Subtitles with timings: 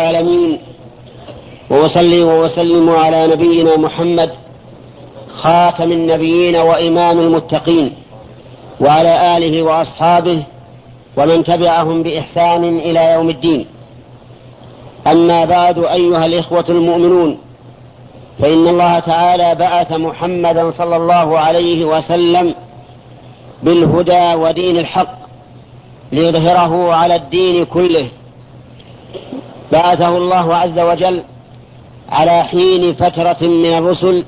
[0.00, 0.58] العالمين
[1.70, 4.30] وأصلي وأسلم على نبينا محمد
[5.34, 7.92] خاتم النبيين وإمام المتقين
[8.80, 10.42] وعلى آله وأصحابه
[11.16, 13.66] ومن تبعهم بإحسان إلى يوم الدين
[15.06, 17.38] أما بعد أيها الإخوة المؤمنون
[18.42, 22.54] فإن الله تعالى بعث محمدا صلى الله عليه وسلم
[23.62, 25.18] بالهدى ودين الحق
[26.12, 28.06] ليظهره على الدين كله
[29.72, 31.22] بعثه الله عز وجل
[32.08, 34.24] على حين فترة من الرسل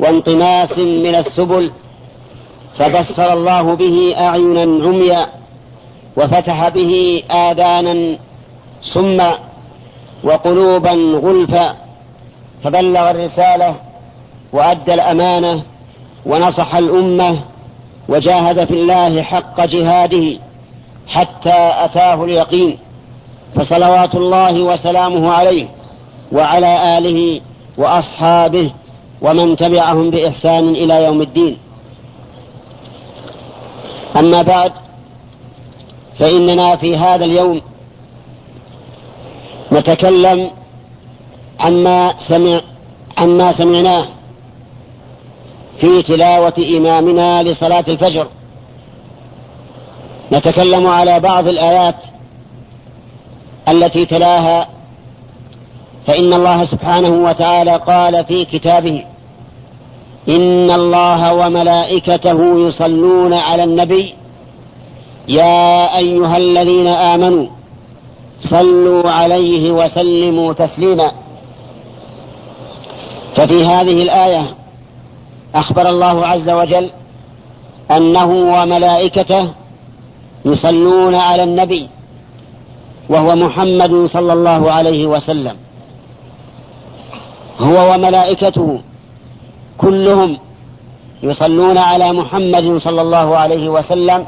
[0.00, 1.70] وانطماس من السبل
[2.78, 5.26] فبصر الله به أعينا عميا
[6.16, 8.18] وفتح به آذانا
[8.82, 9.38] سما
[10.24, 11.74] وقلوبا غلفا
[12.64, 13.76] فبلغ الرسالة
[14.52, 15.62] وأدى الأمانة
[16.26, 17.38] ونصح الأمة
[18.08, 20.38] وجاهد في الله حق جهاده
[21.08, 22.76] حتى أتاه اليقين
[23.54, 25.66] فصلوات الله وسلامه عليه
[26.32, 27.40] وعلى آله
[27.76, 28.70] وأصحابه
[29.22, 31.58] ومن تبعهم بإحسان إلى يوم الدين
[34.16, 34.72] أما بعد
[36.18, 37.60] فإننا في هذا اليوم
[39.72, 40.50] نتكلم
[41.60, 42.60] عما سمع
[43.18, 44.06] عما سمعناه
[45.80, 48.26] في تلاوة إمامنا لصلاة الفجر
[50.32, 51.94] نتكلم على بعض الآيات
[53.68, 54.68] التي تلاها
[56.06, 59.04] فإن الله سبحانه وتعالى قال في كتابه
[60.28, 64.14] إن الله وملائكته يصلون على النبي
[65.28, 67.46] يا أيها الذين آمنوا
[68.40, 71.12] صلوا عليه وسلموا تسليما
[73.36, 74.54] ففي هذه الآية
[75.54, 76.90] أخبر الله عز وجل
[77.90, 78.24] أنه
[78.60, 79.48] وملائكته
[80.44, 81.88] يصلون على النبي
[83.08, 85.56] وهو محمد صلى الله عليه وسلم
[87.60, 88.80] هو وملائكته
[89.78, 90.38] كلهم
[91.22, 94.26] يصلون على محمد صلى الله عليه وسلم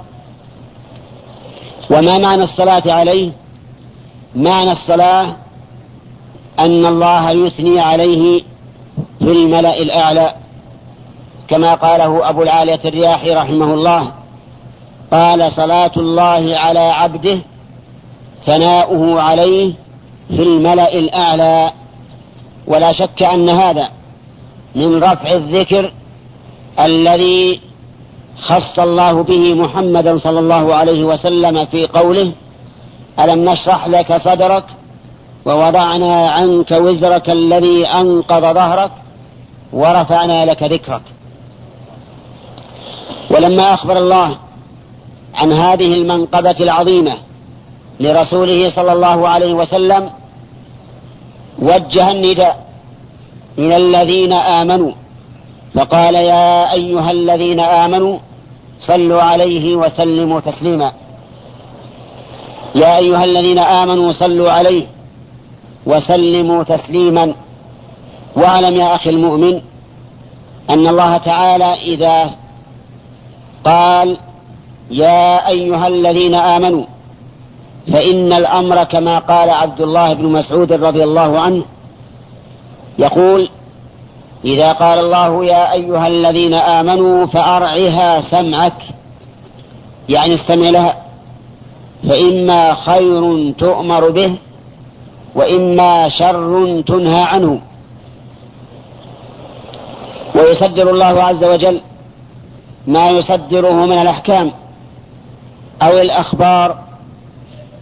[1.91, 3.31] وما معنى الصلاة عليه
[4.37, 5.37] معنى الصلاة
[6.59, 8.43] أن الله يثني عليه
[9.19, 10.35] في الملأ الأعلى
[11.49, 14.11] كما قاله أبو العالية الرياحي رحمه الله
[15.13, 17.39] قال صلاة الله على عبده
[18.47, 19.73] ثناؤه عليه
[20.29, 21.71] في الملأ الأعلى
[22.67, 23.89] ولا شك أن هذا
[24.75, 25.93] من رفع الذكر
[26.81, 27.61] الذي
[28.47, 32.33] خص الله به محمدا صلى الله عليه وسلم في قوله
[33.19, 34.65] ألم نشرح لك صدرك
[35.45, 38.91] ووضعنا عنك وزرك الذي أنقض ظهرك
[39.73, 41.01] ورفعنا لك ذكرك
[43.31, 44.37] ولما أخبر الله
[45.35, 47.17] عن هذه المنقبة العظيمة
[48.01, 50.11] لرسوله صلى الله عليه وسلم
[51.59, 52.67] وجه النداء
[53.59, 54.93] إلى الذين آمنوا
[55.75, 58.19] فقال يا أيها الذين آمنوا
[58.81, 60.93] صلوا عليه وسلموا تسليما
[62.75, 64.87] يا أيها الذين آمنوا صلوا عليه
[65.87, 67.35] وسلموا تسليما
[68.37, 69.61] واعلم يا أخي المؤمن
[70.71, 72.31] أن الله تعالى إذا
[73.65, 74.17] قال
[74.91, 76.85] يا أيها الذين آمنوا
[77.93, 81.65] فإن الأمر كما قال عبد الله بن مسعود رضي الله عنه
[82.99, 83.49] يقول
[84.45, 88.83] إذا قال الله يا أيها الذين آمنوا فأرعها سمعك
[90.09, 90.97] يعني استمع لها
[92.09, 94.35] فإما خير تؤمر به
[95.35, 97.61] وإما شر تنهى عنه
[100.35, 101.81] ويصدر الله عز وجل
[102.87, 104.51] ما يصدره من الأحكام
[105.83, 106.86] أو الأخبار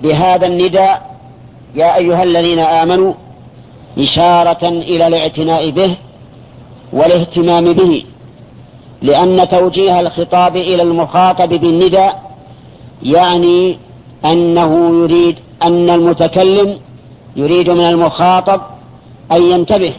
[0.02, 1.14] بهذا النداء
[1.74, 3.12] يا أيها الذين آمنوا
[3.98, 5.96] إشارة إلى الاعتناء به
[6.92, 8.04] والاهتمام به
[9.02, 12.30] لأن توجيه الخطاب إلى المخاطب بالنداء
[13.02, 13.78] يعني
[14.24, 16.78] أنه يريد أن المتكلم
[17.36, 18.60] يريد من المخاطب
[19.32, 19.92] أن ينتبه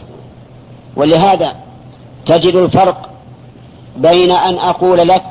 [0.96, 1.54] ولهذا
[2.26, 3.08] تجد الفرق
[3.96, 5.24] بين أن أقول لك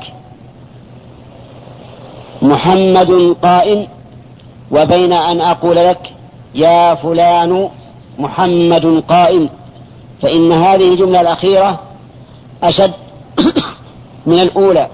[2.42, 3.86] محمد قائم
[4.70, 6.12] وبين أن أقول لك
[6.54, 7.68] يا فلان
[8.18, 9.48] محمد قائم
[10.22, 11.78] فإن هذه الجملة الأخيرة
[12.62, 12.92] أشد
[14.26, 14.86] من الأولى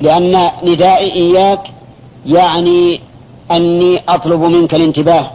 [0.00, 1.60] لأن ندائي إياك
[2.26, 3.00] يعني
[3.50, 5.30] أني أطلب منك الانتباه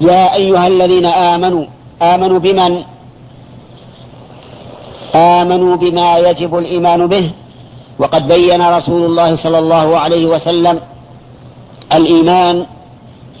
[0.00, 1.64] يا أيها الذين آمنوا
[2.02, 2.84] آمنوا بمن
[5.14, 7.30] آمنوا بما يجب الإيمان به
[7.98, 10.80] وقد بين رسول الله صلى الله عليه وسلم
[11.92, 12.66] الإيمان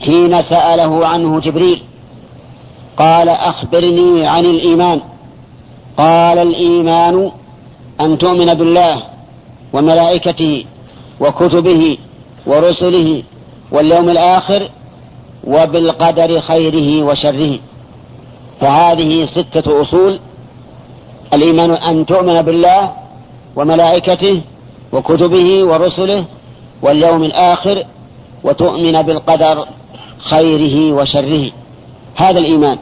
[0.04, 1.82] حين سأله عنه جبريل
[2.96, 5.00] قال أخبرني عن الإيمان
[5.98, 7.30] قال الإيمان
[8.00, 9.02] أن تؤمن بالله
[9.72, 10.64] وملائكته
[11.20, 11.98] وكتبه
[12.46, 13.22] ورسله
[13.72, 14.70] واليوم الآخر
[15.46, 17.58] وبالقدر خيره وشره
[18.60, 20.18] فهذه ستة أصول
[21.34, 22.92] الإيمان أن تؤمن بالله
[23.56, 24.40] وملائكته
[24.92, 26.24] وكتبه ورسله
[26.82, 27.84] واليوم الآخر
[28.44, 29.66] وتؤمن بالقدر
[30.18, 31.50] خيره وشره
[32.16, 32.78] هذا الإيمان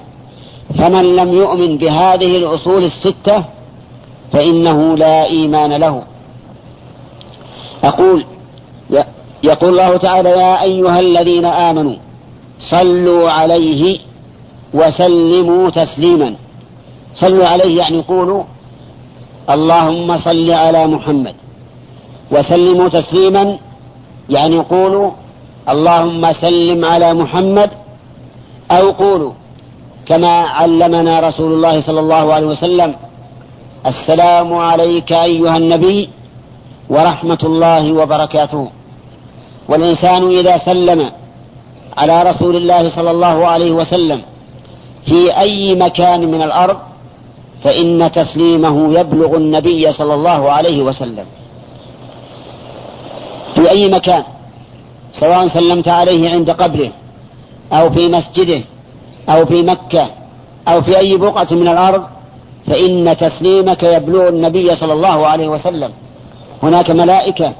[0.79, 3.44] فمن لم يؤمن بهذه الأصول الستة
[4.32, 6.03] فإنه لا إيمان له
[7.85, 8.25] أقول
[9.44, 11.94] يقول الله تعالى يا أيها الذين آمنوا
[12.58, 13.99] صلوا عليه
[14.75, 16.35] وسلموا تسليما
[17.15, 18.43] صلوا عليه يعني قولوا
[19.50, 21.35] اللهم صل على محمد
[22.31, 23.58] وسلموا تسليما
[24.31, 25.11] يعني قولوا
[25.69, 27.70] اللهم سلم على محمد
[28.70, 29.32] أو قولوا
[30.06, 32.94] كما علمنا رسول الله صلى الله عليه وسلم
[33.87, 36.09] السلام عليك أيها النبي
[36.91, 38.70] ورحمة الله وبركاته
[39.69, 41.11] والإنسان إذا سلم
[41.99, 44.23] على رسول الله صلى الله عليه وسلم
[45.06, 46.76] في أي مكان من الأرض
[47.65, 51.25] فإن تسليمه يبلغ النبي صلى الله عليه وسلم
[53.55, 54.23] في أي مكان
[55.12, 56.91] سواء سلمت عليه عند قبره
[57.73, 58.61] أو في مسجده
[59.29, 60.09] أو في مكة
[60.69, 62.03] أو في أي بقعة من الأرض
[62.67, 65.91] فإن تسليمك يبلغ النبي صلى الله عليه وسلم
[66.62, 67.53] هناك ملائكة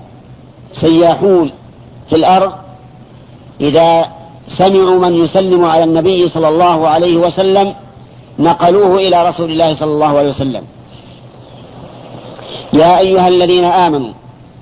[0.73, 1.53] سياحون
[2.09, 2.53] في الأرض
[3.61, 4.07] إذا
[4.49, 7.75] سمعوا من يسلم على النبي صلى الله عليه وسلم
[8.39, 10.65] نقلوه إلى رسول الله صلى الله عليه وسلم
[12.73, 14.13] يا أيها الذين آمنوا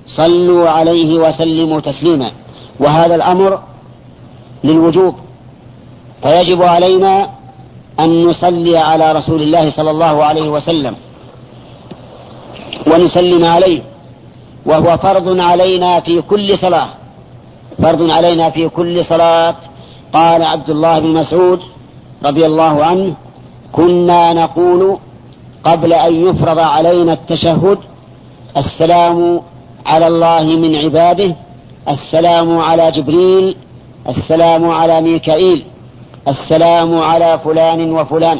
[0.05, 2.31] صلوا عليه وسلموا تسليما
[2.81, 3.59] وهذا الأمر
[4.63, 5.15] للوجوب
[6.23, 7.29] فيجب علينا
[7.99, 10.95] أن نصلي على رسول الله صلى الله عليه وسلم
[12.87, 13.81] ونسلم عليه
[14.65, 16.89] وهو فرض علينا في كل صلاة
[17.83, 19.55] فرض علينا في كل صلاة
[20.13, 21.59] قال عبد الله بن مسعود
[22.25, 23.13] رضي الله عنه
[23.73, 24.97] كنا نقول
[25.63, 27.77] قبل أن يفرض علينا التشهد
[28.57, 29.41] السلام
[29.85, 31.35] على الله من عباده
[31.89, 33.55] السلام على جبريل
[34.09, 35.65] السلام على ميكائيل
[36.27, 38.39] السلام على فلان وفلان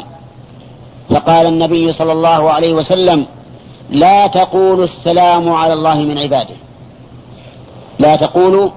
[1.10, 3.26] فقال النبي صلى الله عليه وسلم
[3.90, 6.56] لا تقولوا السلام على الله من عباده
[8.00, 8.70] لا تقولوا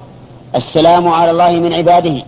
[0.54, 2.22] السلام على الله من عباده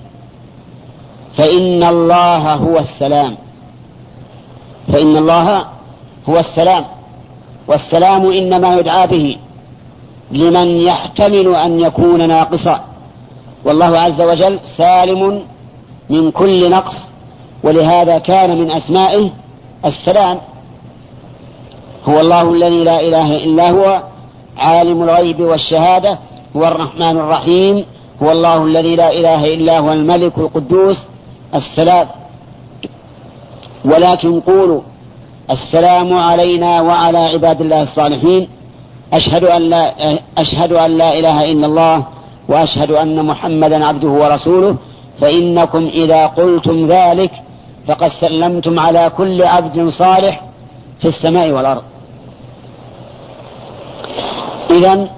[1.38, 3.36] فإن الله هو السلام
[4.92, 5.66] فإن الله
[6.28, 6.84] هو السلام
[7.68, 9.36] والسلام إنما يدعى به
[10.30, 12.80] لمن يحتمل أن يكون ناقصا
[13.64, 15.42] والله عز وجل سالم
[16.10, 16.94] من كل نقص
[17.64, 19.30] ولهذا كان من أسمائه
[19.84, 20.38] السلام
[22.08, 24.02] هو الله الذي لا إله إلا هو
[24.56, 26.18] عالم الغيب والشهادة
[26.56, 27.84] هو الرحمن الرحيم
[28.22, 30.98] هو الله الذي لا إله إلا هو الملك القدوس
[31.54, 32.06] السلام
[33.84, 34.80] ولكن قولوا
[35.50, 38.48] السلام علينا وعلى عباد الله الصالحين
[39.12, 39.92] أشهد أن لا
[40.38, 42.04] أشهد أن لا إله إلا الله
[42.48, 44.76] وأشهد أن محمدا عبده ورسوله
[45.20, 47.30] فإنكم إذا قلتم ذلك
[47.88, 50.40] فقد سلمتم على كل عبد صالح
[51.02, 51.82] في السماء والأرض
[54.70, 55.08] إذا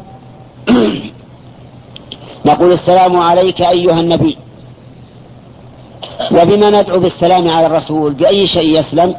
[2.47, 4.37] نقول السلام عليك أيها النبي
[6.33, 9.15] وبما ندعو بالسلام على الرسول بأي شيء يسلم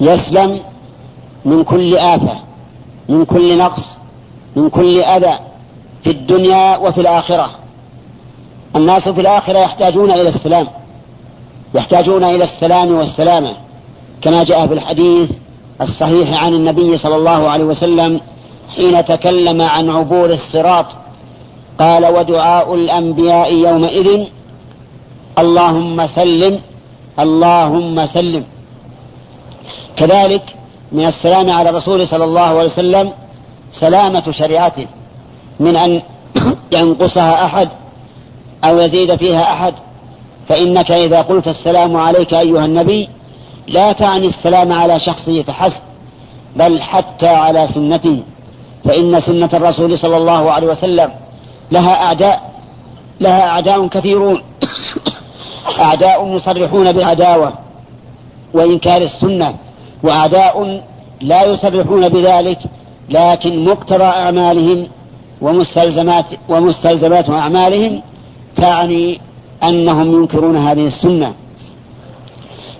[0.00, 0.60] يسلم
[1.44, 2.34] من كل آفة
[3.10, 3.84] من كل نقص
[4.56, 5.38] من كل أذى
[6.04, 7.50] في الدنيا وفي الآخرة
[8.76, 10.66] الناس في الآخرة يحتاجون إلى السلام
[11.74, 13.52] يحتاجون إلى السلام والسلامة
[14.22, 15.30] كما جاء في الحديث
[15.80, 18.20] الصحيح عن النبي صلى الله عليه وسلم
[18.76, 20.86] حين تكلم عن عبور الصراط
[21.78, 24.26] قال ودعاء الأنبياء يومئذ
[25.38, 26.60] اللهم سلم
[27.18, 28.44] اللهم سلم
[29.96, 30.54] كذلك
[30.92, 33.12] من السلام على الرسول صلى الله عليه وسلم
[33.72, 34.86] سلامة شريعته
[35.60, 36.02] من أن
[36.78, 37.68] ينقصها أحد
[38.64, 39.74] أو يزيد فيها أحد
[40.48, 43.08] فإنك إذا قلت السلام عليك أيها النبي
[43.66, 45.80] لا تعني السلام على شخصه فحسب
[46.56, 48.22] بل حتى على سنته
[48.84, 51.10] فإن سنة الرسول صلى الله عليه وسلم
[51.72, 52.50] لها أعداء
[53.20, 54.42] لها أعداء كثيرون
[55.78, 57.52] أعداء مصرحون بالعداوة
[58.54, 59.54] وإنكار السنة
[60.02, 60.82] وأعداء
[61.20, 62.58] لا يصرحون بذلك
[63.10, 64.86] لكن مقتضى أعمالهم
[65.42, 68.02] ومستلزمات ومستلزمات أعمالهم
[68.56, 69.20] تعني
[69.62, 71.34] أنهم ينكرون هذه السنة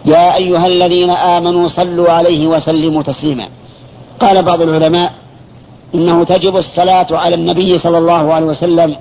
[0.05, 3.49] يا أيها الذين آمنوا صلوا عليه وسلموا تسليما
[4.21, 5.13] قال بعض العلماء
[5.95, 8.97] إنه تجب الصلاة على النبي صلى الله عليه وسلم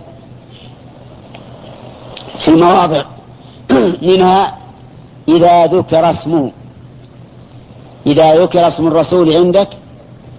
[2.45, 3.03] في مواضع
[4.09, 4.57] منها
[5.27, 6.51] إذا ذكر اسمه
[8.07, 9.67] إذا ذكر اسم الرسول عندك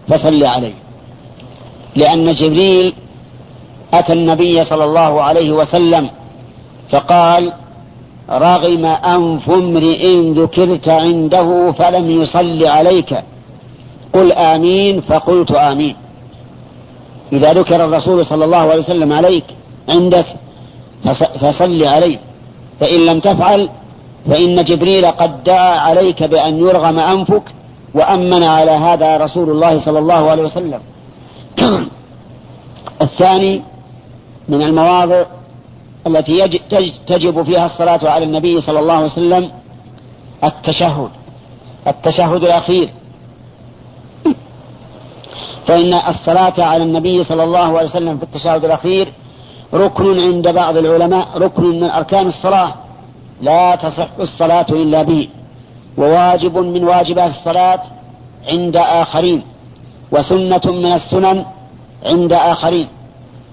[0.08, 0.72] فصل عليه
[1.96, 2.94] لأن جبريل
[3.94, 6.08] أتى النبي صلى الله عليه وسلم
[6.90, 7.52] فقال
[8.30, 13.14] رغم أنف امرئ ذكرت عنده فلم يصل عليك
[14.14, 15.96] قل آمين فقلت آمين
[17.32, 19.44] إذا ذكر الرسول صلى الله عليه وسلم عليك
[19.88, 20.26] عندك
[21.40, 22.18] فصل عليه
[22.80, 23.68] فإن لم تفعل
[24.28, 27.42] فإن جبريل قد دعا عليك بأن يرغم أنفك
[27.94, 30.80] وأمن على هذا رسول الله صلى الله عليه وسلم
[33.02, 33.62] الثاني
[34.48, 35.24] من المواضع
[36.06, 36.60] التي
[37.06, 39.50] تجب فيها الصلاة على النبي صلى الله عليه وسلم
[40.44, 41.08] التشهد
[41.86, 42.88] التشهد الأخير
[45.66, 49.12] فإن الصلاة على النبي صلى الله عليه وسلم في التشهد الأخير
[49.74, 52.74] ركن عند بعض العلماء ركن من أركان الصلاة
[53.42, 55.28] لا تصح الصلاة إلا به
[55.99, 57.80] وواجب من واجبات الصلاة
[58.49, 59.42] عند آخرين
[60.12, 61.44] وسنة من السنن
[62.04, 62.88] عند آخرين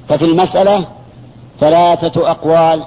[0.10, 0.86] ففي المسألة
[1.60, 2.84] ثلاثة أقوال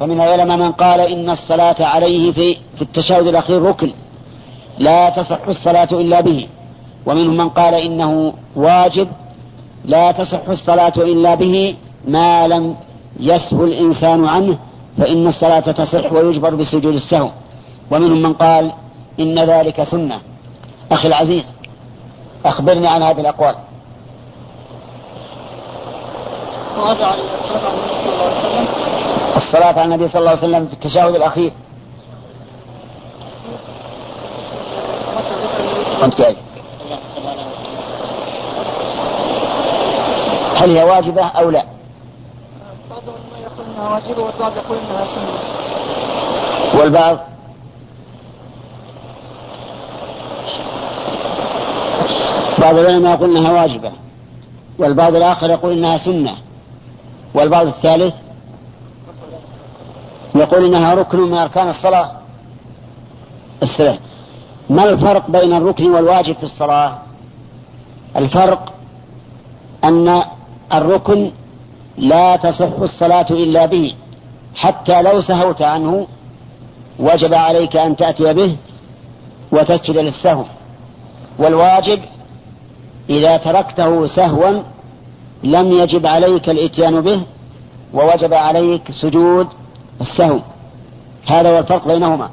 [0.00, 3.92] فمن العلماء من قال إن الصلاة عليه في, في التشهد الأخير ركن
[4.78, 6.46] لا تصح الصلاة إلا به
[7.06, 9.08] ومنهم من قال إنه واجب
[9.84, 11.74] لا تصح الصلاة إلا به
[12.08, 12.76] ما لم
[13.20, 14.58] يسهو الإنسان عنه
[14.98, 17.30] فإن الصلاة تصح ويجبر بسجود السهو
[17.90, 18.72] ومنهم من قال
[19.20, 20.20] إن ذلك سنة
[20.92, 21.52] أخي العزيز
[22.44, 23.54] أخبرني عن هذه الأقوال
[29.36, 31.52] الصلاة على النبي صلى الله عليه وسلم في التشهد الأخير
[36.04, 36.36] أنت قاعد
[40.54, 41.66] هل هي واجبة أو لا؟
[43.82, 43.82] انها واجبه والبعض
[44.56, 45.38] يقول انها سنه
[46.74, 47.18] والبعض
[52.58, 53.92] بعض العلماء يقول انها واجبه
[54.78, 56.34] والبعض الاخر يقول انها سنه
[57.34, 58.14] والبعض الثالث
[60.34, 62.10] يقول انها ركن من اركان الصلاه
[63.62, 63.98] السلام
[64.70, 66.98] ما الفرق بين الركن والواجب في الصلاه
[68.16, 68.72] الفرق
[69.84, 70.22] ان
[70.72, 71.30] الركن
[71.98, 73.94] لا تصح الصلاة إلا به
[74.54, 76.06] حتى لو سهوت عنه
[76.98, 78.56] وجب عليك أن تأتي به
[79.52, 80.44] وتسجد للسهو
[81.38, 82.02] والواجب
[83.10, 84.62] إذا تركته سهوا
[85.44, 87.22] لم يجب عليك الإتيان به
[87.94, 89.46] ووجب عليك سجود
[90.00, 90.38] السهو
[91.26, 92.30] هذا هو الفرق بينهما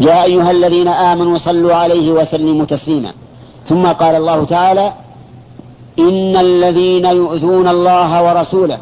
[0.00, 3.12] يا أيها الذين آمنوا صلوا عليه وسلموا تسليما
[3.68, 4.92] ثم قال الله تعالى
[5.98, 8.78] إن الذين يؤذون الله ورسوله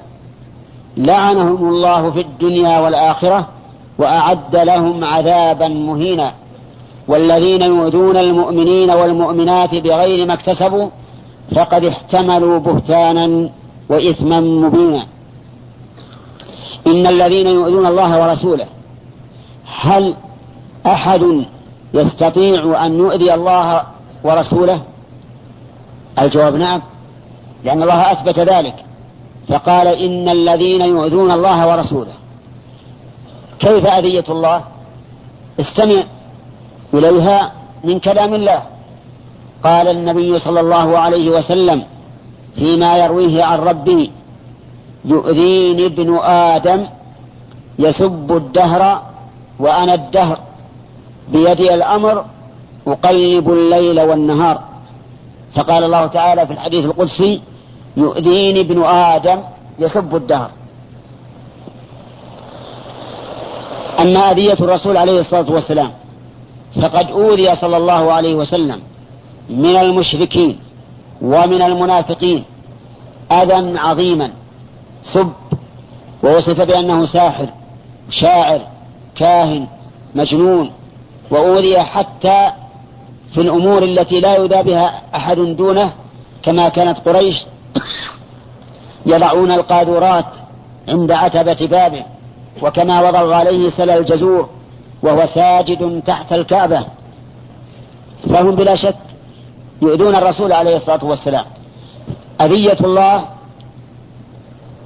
[0.96, 3.46] لعنهم الله في الدنيا والآخرة
[3.98, 6.32] وأعد لهم عذابا مهينا
[7.08, 10.88] والذين يؤذون المؤمنين والمؤمنات بغير ما اكتسبوا
[11.56, 13.48] فقد احتملوا بهتانا
[13.88, 15.04] وإثما مبينا
[16.86, 18.66] إن الذين يؤذون الله ورسوله
[19.80, 20.16] هل
[20.86, 21.44] أحد
[21.94, 23.82] يستطيع أن يؤذي الله
[24.24, 24.80] ورسوله
[26.18, 26.80] الجواب نعم
[27.64, 28.74] لأن الله أثبت ذلك
[29.48, 32.12] فقال إن الذين يؤذون الله ورسوله
[33.60, 34.60] كيف أذية الله
[35.60, 36.02] استمع
[36.94, 37.52] إليها
[37.84, 38.62] من كلام الله
[39.64, 41.84] قال النبي صلى الله عليه وسلم
[42.54, 44.10] فيما يرويه عن ربه
[45.04, 46.84] يؤذيني ابن آدم
[47.78, 49.02] يسب الدهر
[49.58, 50.38] وأنا الدهر
[51.32, 52.24] بيدي الأمر
[52.86, 54.60] أقلب الليل والنهار
[55.54, 57.40] فقال الله تعالى في الحديث القدسي
[57.96, 59.38] يؤذيني ابن آدم
[59.78, 60.50] يسب الدهر
[63.98, 65.92] أما أذية الرسول عليه الصلاة والسلام
[66.82, 68.80] فقد أوذي صلى الله عليه وسلم
[69.50, 70.58] من المشركين
[71.22, 72.44] ومن المنافقين
[73.32, 74.32] أذى عظيما
[75.04, 75.32] سب
[76.24, 77.48] ووصف بأنه ساحر
[78.10, 78.60] شاعر
[79.16, 79.66] كاهن
[80.14, 80.70] مجنون
[81.30, 82.50] وأوذي حتى
[83.34, 85.92] في الأمور التي لا يؤذى بها أحد دونه
[86.42, 87.46] كما كانت قريش
[89.06, 90.24] يضعون القاذورات
[90.88, 92.04] عند عتبة بابه
[92.62, 94.48] وكما وضعوا عليه سلى الجزور
[95.02, 96.84] وهو ساجد تحت الكعبة
[98.30, 98.96] فهم بلا شك
[99.82, 101.44] يؤذون الرسول عليه الصلاة والسلام
[102.40, 103.24] أذية الله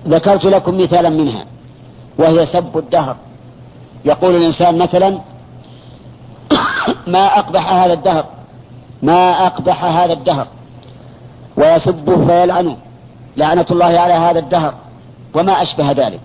[0.09, 1.45] ذكرت لكم مثالا منها
[2.19, 3.17] وهي سب الدهر
[4.05, 5.19] يقول الإنسان مثلا
[7.15, 8.25] ما أقبح هذا الدهر
[9.03, 10.47] ما أقبح هذا الدهر
[11.57, 12.77] ويسبه فيلعنه
[13.37, 14.75] لعنة الله على هذا الدهر
[15.35, 16.21] وما أشبه ذلك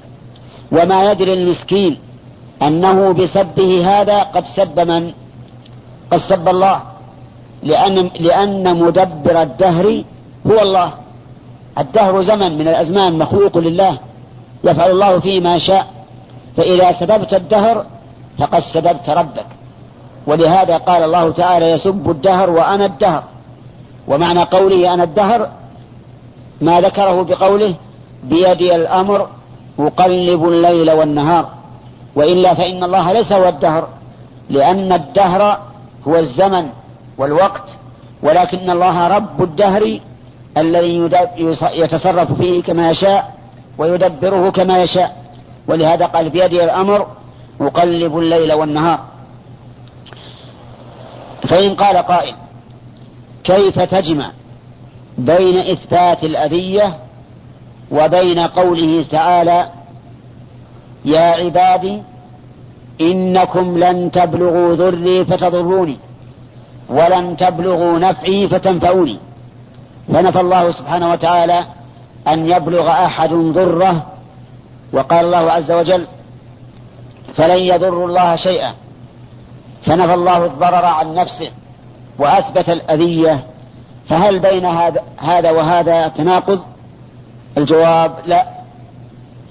[0.72, 2.00] وما يدري المسكين
[2.62, 5.12] أنه بسبه هذا قد سب من
[6.12, 6.82] قد سب الله
[7.64, 10.04] لأن, لأن مدبر الدهر
[10.48, 10.92] هو الله
[11.78, 13.98] الدهر زمن من الأزمان مخلوق لله
[14.64, 15.88] يفعل الله فيه ما شاء
[16.58, 17.86] فإذا سببت الدهر
[18.40, 19.46] فقد سببت ربك
[20.28, 23.24] ولهذا قال الله تعالى يسب الدهر وأنا الدهر
[24.10, 25.50] ومعنى قوله أنا الدهر
[26.62, 27.76] ما ذكره بقوله
[28.24, 29.28] بيدي الأمر
[29.80, 31.50] أقلب الليل والنهار
[32.16, 33.88] وإلا فإن الله ليس هو الدهر
[34.50, 35.60] لأن الدهر
[36.08, 36.70] هو الزمن
[37.18, 37.78] والوقت
[38.24, 40.00] ولكن الله رب الدهر
[40.58, 41.10] الذي
[41.74, 43.34] يتصرف فيه كما يشاء
[43.78, 45.18] ويدبره كما يشاء
[45.68, 47.08] ولهذا قال بيدي الأمر
[47.62, 49.00] أقلب الليل والنهار
[51.50, 52.36] فإن قال قائل
[53.44, 54.32] كيف تجمع
[55.18, 56.98] بين إثبات الأذية
[57.92, 59.70] وبين قوله تعالى
[61.06, 62.02] يا عبادي
[63.02, 65.98] إنكم لن تبلغوا ذري فتضروني
[66.90, 69.18] ولن تبلغوا نفعي فتنفعوني
[70.08, 71.66] فنفى الله سبحانه وتعالى
[72.28, 74.06] أن يبلغ أحد ضره
[74.94, 76.06] وقال الله عز وجل
[77.38, 78.74] فلن يضروا الله شيئا
[79.86, 81.52] فنفى الله الضرر عن نفسه
[82.20, 83.44] وأثبت الأذية
[84.10, 86.60] فهل بين هذا, هذا وهذا تناقض
[87.58, 88.46] الجواب لا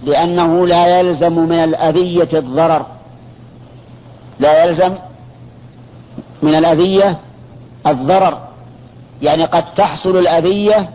[0.04, 2.87] لأنه لا يلزم من الأذية الضرر
[4.40, 4.94] لا يلزم
[6.42, 7.18] من الأذية
[7.87, 8.38] الضرر
[9.22, 10.88] يعني قد تحصل الأذية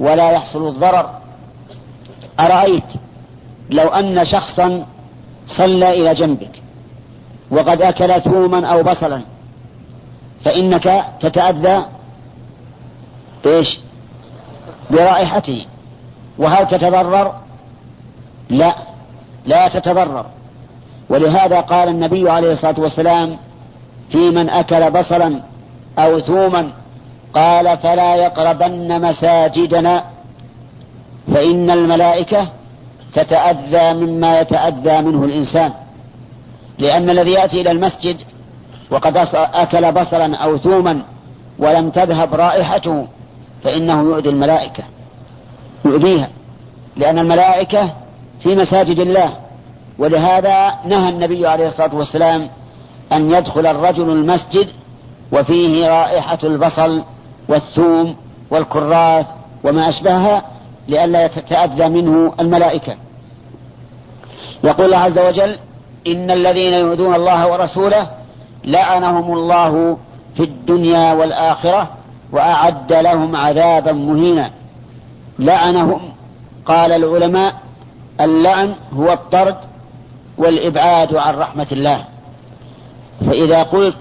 [0.00, 1.10] ولا يحصل الضرر
[2.40, 2.84] أرأيت
[3.70, 4.86] لو أن شخصا
[5.48, 6.62] صلى إلى جنبك
[7.50, 9.22] وقد أكل ثوما أو بصلا
[10.44, 11.84] فإنك تتأذى
[13.46, 13.66] إيش
[14.90, 15.66] برائحته
[16.38, 17.34] وهل تتضرر
[18.50, 18.74] لا
[19.46, 20.26] لا تتضرر
[21.08, 23.36] ولهذا قال النبي عليه الصلاة والسلام
[24.10, 25.40] في من أكل بصلا
[25.98, 26.72] أو ثوما
[27.34, 30.04] قال فلا يقربن مساجدنا
[31.34, 32.48] فإن الملائكة
[33.14, 35.72] تتأذى مما يتأذى منه الإنسان
[36.78, 38.16] لأن الذي يأتي إلى المسجد
[38.90, 41.02] وقد أكل بصلا أو ثوما
[41.58, 43.06] ولم تذهب رائحته
[43.64, 44.82] فإنه يؤذي الملائكة
[45.84, 46.28] يؤذيها
[46.96, 47.90] لأن الملائكة
[48.42, 49.30] في مساجد الله
[49.98, 52.48] ولهذا نهى النبي عليه الصلاة والسلام
[53.12, 54.68] أن يدخل الرجل المسجد
[55.32, 57.04] وفيه رائحة البصل
[57.48, 58.16] والثوم
[58.50, 59.26] والكراث
[59.64, 60.42] وما أشبهها
[60.88, 62.96] لئلا تتأذى منه الملائكة
[64.64, 65.58] يقول الله عز وجل
[66.06, 68.06] إن الذين يؤذون الله ورسوله
[68.66, 69.98] لعنهم الله
[70.36, 71.88] في الدنيا والآخرة
[72.32, 74.50] وأعد لهم عذابا مهينا
[75.38, 76.00] لعنهم
[76.66, 77.54] قال العلماء
[78.20, 79.56] اللعن هو الطرد
[80.38, 82.04] والإبعاد عن رحمة الله
[83.26, 83.96] فإذا قلت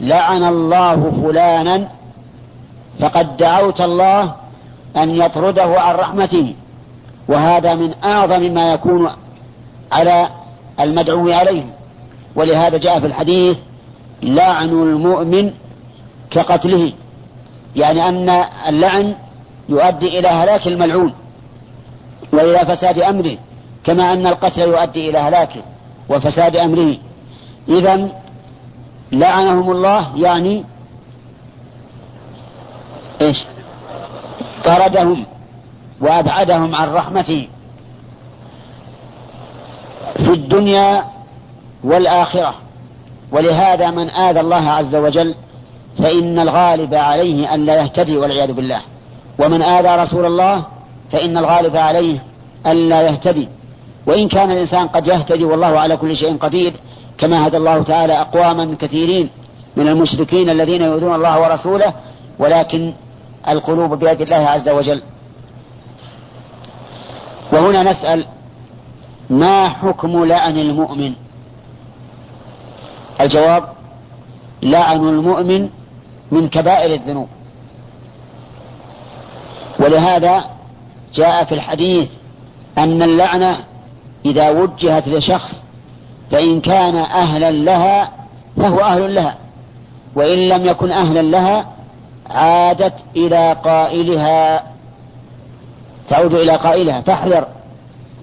[0.00, 1.88] لعن الله فلانا
[3.00, 4.32] فقد دعوت الله
[4.96, 6.54] أن يطرده عن رحمته
[7.28, 9.10] وهذا من أعظم ما يكون
[9.92, 10.28] على
[10.80, 11.64] المدعو عليه
[12.34, 13.58] ولهذا جاء في الحديث
[14.22, 15.52] لعن المؤمن
[16.30, 16.92] كقتله
[17.76, 18.28] يعني أن
[18.68, 19.14] اللعن
[19.68, 21.14] يؤدي إلى هلاك الملعون
[22.32, 23.36] وإلى فساد أمره
[23.84, 25.60] كما أن القتل يؤدي إلى هلاكه
[26.10, 26.96] وفساد أمره
[27.68, 28.08] إذا
[29.12, 30.64] لعنهم الله يعني
[33.20, 33.42] إيش
[34.64, 35.24] طردهم
[36.00, 37.48] وأبعدهم عن رحمته
[40.16, 41.04] في الدنيا
[41.84, 42.54] والآخرة
[43.32, 45.34] ولهذا من آذى الله عز وجل
[45.98, 48.80] فإن الغالب عليه أن لا يهتدي والعياذ بالله
[49.38, 50.62] ومن آذى رسول الله
[51.12, 52.18] فإن الغالب عليه
[52.66, 53.48] أن لا يهتدي
[54.06, 56.72] وإن كان الإنسان قد يهتدي والله على كل شيء قدير
[57.18, 59.28] كما هدى الله تعالى أقواما كثيرين
[59.76, 61.92] من المشركين الذين يؤذون الله ورسوله
[62.38, 62.92] ولكن
[63.48, 65.02] القلوب بيد الله عز وجل
[67.52, 68.26] وهنا نسأل
[69.30, 71.14] ما حكم لعن المؤمن
[73.22, 73.62] الجواب
[74.62, 75.70] لعن المؤمن
[76.30, 77.28] من كبائر الذنوب
[79.80, 80.44] ولهذا
[81.14, 82.08] جاء في الحديث
[82.78, 83.56] أن اللعنة
[84.26, 85.62] إذا وجهت لشخص
[86.30, 88.08] فإن كان أهلا لها
[88.56, 89.34] فهو أهل لها
[90.14, 91.66] وإن لم يكن أهلا لها
[92.30, 94.62] عادت إلى قائلها
[96.10, 97.46] تعود إلى قائلها فاحذر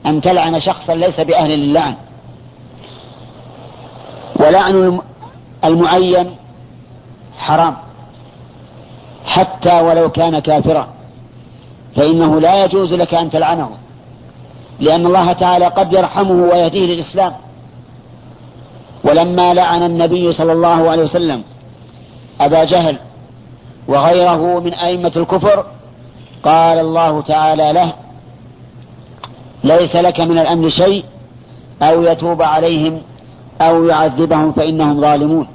[0.06, 1.94] أن تلعن شخصا ليس بأهل للعن
[4.40, 5.00] ولعن
[5.66, 6.30] المعين
[7.38, 7.76] حرام
[9.26, 10.88] حتى ولو كان كافرا
[11.96, 13.70] فإنه لا يجوز لك أن تلعنه
[14.80, 17.34] لأن الله تعالى قد يرحمه ويهديه للإسلام
[19.04, 21.44] ولما لعن النبي صلى الله عليه وسلم
[22.42, 22.98] أبا جهل
[23.88, 25.66] وغيره من أئمة الكفر
[26.44, 27.94] قال الله تعالى له
[29.64, 31.06] ليس لك من الأمن شيء
[31.82, 33.02] أو يتوب عليهم
[33.62, 35.48] أو يعذبهم فإنهم ظالمون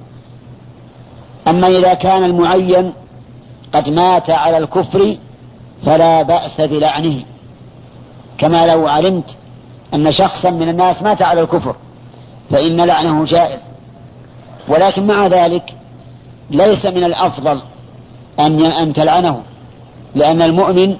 [1.48, 2.92] أما إذا كان المعين
[3.74, 5.16] قد مات على الكفر
[5.86, 7.22] فلا بأس بلعنه
[8.38, 9.36] كما لو علمت
[9.94, 11.76] أن شخصا من الناس مات على الكفر
[12.50, 13.60] فإن لعنه جائز
[14.68, 15.74] ولكن مع ذلك
[16.50, 17.62] ليس من الأفضل
[18.40, 19.42] أن أن تلعنه
[20.14, 20.96] لأن المؤمن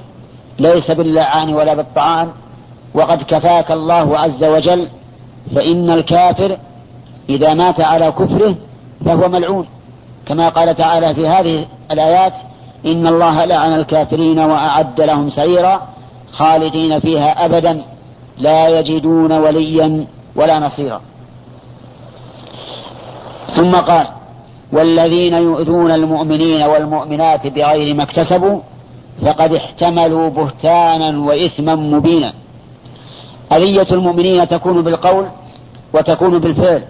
[0.58, 2.28] ليس باللعان ولا بالطعان
[2.94, 4.88] وقد كفاك الله عز وجل
[5.54, 6.58] فإن الكافر
[7.28, 8.54] إذا مات على كفره
[9.04, 9.66] فهو ملعون
[10.26, 12.32] كما قال تعالى في هذه الآيات
[12.86, 15.82] إن الله لعن الكافرين وأعد لهم سعيرا
[16.32, 17.82] خالدين فيها أبدا
[18.38, 20.06] لا يجدون وليا
[20.36, 21.00] ولا نصيرا
[23.56, 24.06] ثم قال
[24.72, 28.60] والذين يؤذون المؤمنين والمؤمنات بغير ما اكتسبوا
[29.26, 32.32] فقد احتملوا بهتانا وإثما مبينا
[33.52, 35.26] أذية المؤمنين تكون بالقول
[35.92, 36.82] وتكون بالفعل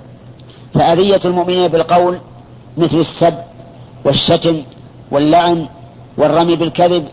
[0.75, 2.19] فأذية المؤمنين بالقول
[2.79, 3.35] مثل السب
[4.05, 4.63] والشتم
[5.11, 5.69] واللعن
[6.19, 7.07] والرمي بالكذب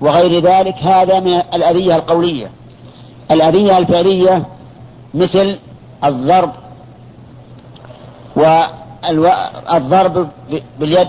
[0.00, 2.50] وغير ذلك هذا من الأذية القولية
[3.30, 4.46] الأذية الفعلية
[5.14, 5.58] مثل
[6.04, 6.52] الضرب
[8.36, 10.28] والضرب
[10.80, 11.08] باليد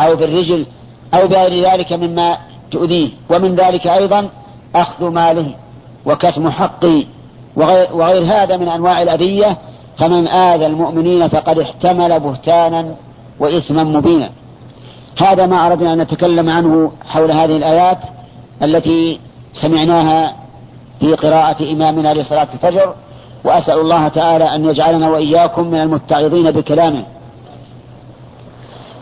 [0.00, 0.66] أو بالرجل
[1.14, 2.38] أو بغير ذلك مما
[2.70, 4.28] تؤذيه ومن ذلك أيضا
[4.74, 5.54] أخذ ماله
[6.06, 7.04] وكتم حقه
[7.92, 9.56] وغير هذا من أنواع الأذية
[9.96, 12.94] فمن آذى المؤمنين فقد احتمل بهتانا
[13.40, 14.30] وإثما مبينا
[15.18, 17.98] هذا ما أردنا أن نتكلم عنه حول هذه الآيات
[18.62, 19.20] التي
[19.52, 20.36] سمعناها
[21.00, 22.94] في قراءة إمامنا لصلاة الفجر
[23.44, 27.04] وأسأل الله تعالى أن يجعلنا وإياكم من المتعظين بكلامه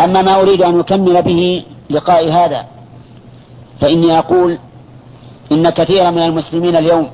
[0.00, 2.64] أما ما أريد أن أكمل به لقاء هذا
[3.80, 4.58] فإني أقول
[5.52, 7.06] إن كثيرا من المسلمين اليوم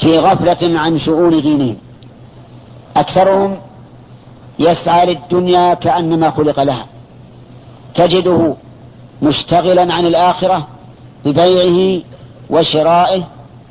[0.00, 1.76] في غفلة عن شؤون دينهم
[2.96, 3.56] أكثرهم
[4.58, 6.86] يسعى للدنيا كأنما خلق لها
[7.94, 8.54] تجده
[9.22, 10.66] مشتغلا عن الآخرة
[11.24, 12.02] ببيعه
[12.50, 13.22] وشرائه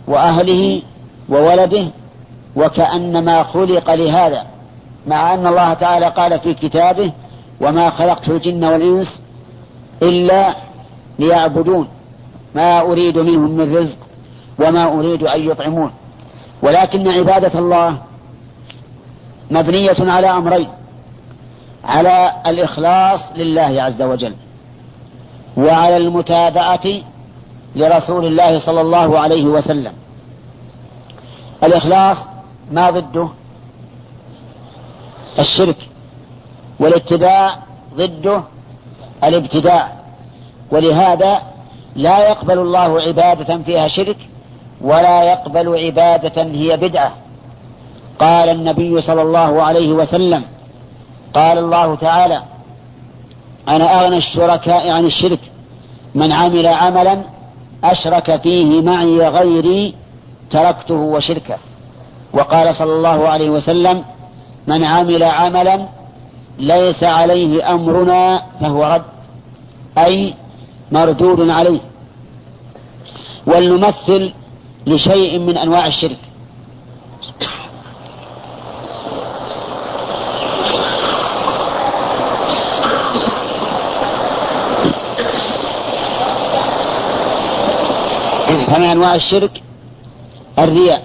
[0.08, 0.82] وأهله
[1.29, 1.88] وولده
[2.55, 4.43] وكأنما خلق لهذا
[5.08, 7.12] مع أن الله تعالى قال في كتابه
[7.62, 9.19] وما خلقت الجن والإنس
[10.01, 10.55] إلا
[11.19, 11.88] ليعبدون
[12.55, 13.97] ما أريد منهم من رزق
[14.60, 15.91] وما أريد أن يطعمون
[16.63, 17.97] ولكن عبادة الله
[19.51, 20.67] مبنية على أمرين
[21.85, 24.35] على الإخلاص لله عز وجل
[25.57, 26.88] وعلى المتابعة
[27.75, 29.93] لرسول الله صلى الله عليه وسلم
[31.63, 32.17] الإخلاص
[32.71, 33.27] ما ضده
[35.39, 35.75] الشرك
[36.79, 37.57] والاتباع
[37.95, 38.43] ضده
[39.23, 39.89] الابتداع
[40.71, 41.41] ولهذا
[41.95, 44.17] لا يقبل الله عبادة فيها شرك
[44.81, 47.13] ولا يقبل عبادة هي بدعة
[48.19, 50.43] قال النبي صلى الله عليه وسلم
[51.34, 52.41] قال الله تعالى
[53.67, 55.39] أنا أغنى الشركاء عن الشرك
[56.15, 57.21] من عمل عملا
[57.84, 59.93] أشرك فيه معي غيري
[60.51, 61.58] تركته وشركه
[62.34, 64.03] وقال صلى الله عليه وسلم
[64.67, 65.86] من عمل عملا
[66.58, 69.03] ليس عليه أمرنا فهو رد
[69.97, 70.34] أي
[70.91, 71.79] مردود عليه
[73.47, 74.34] ولنمثل
[74.88, 76.17] لشيء من أنواع الشرك
[88.69, 89.62] فمن أنواع الشرك
[90.60, 91.03] الرياء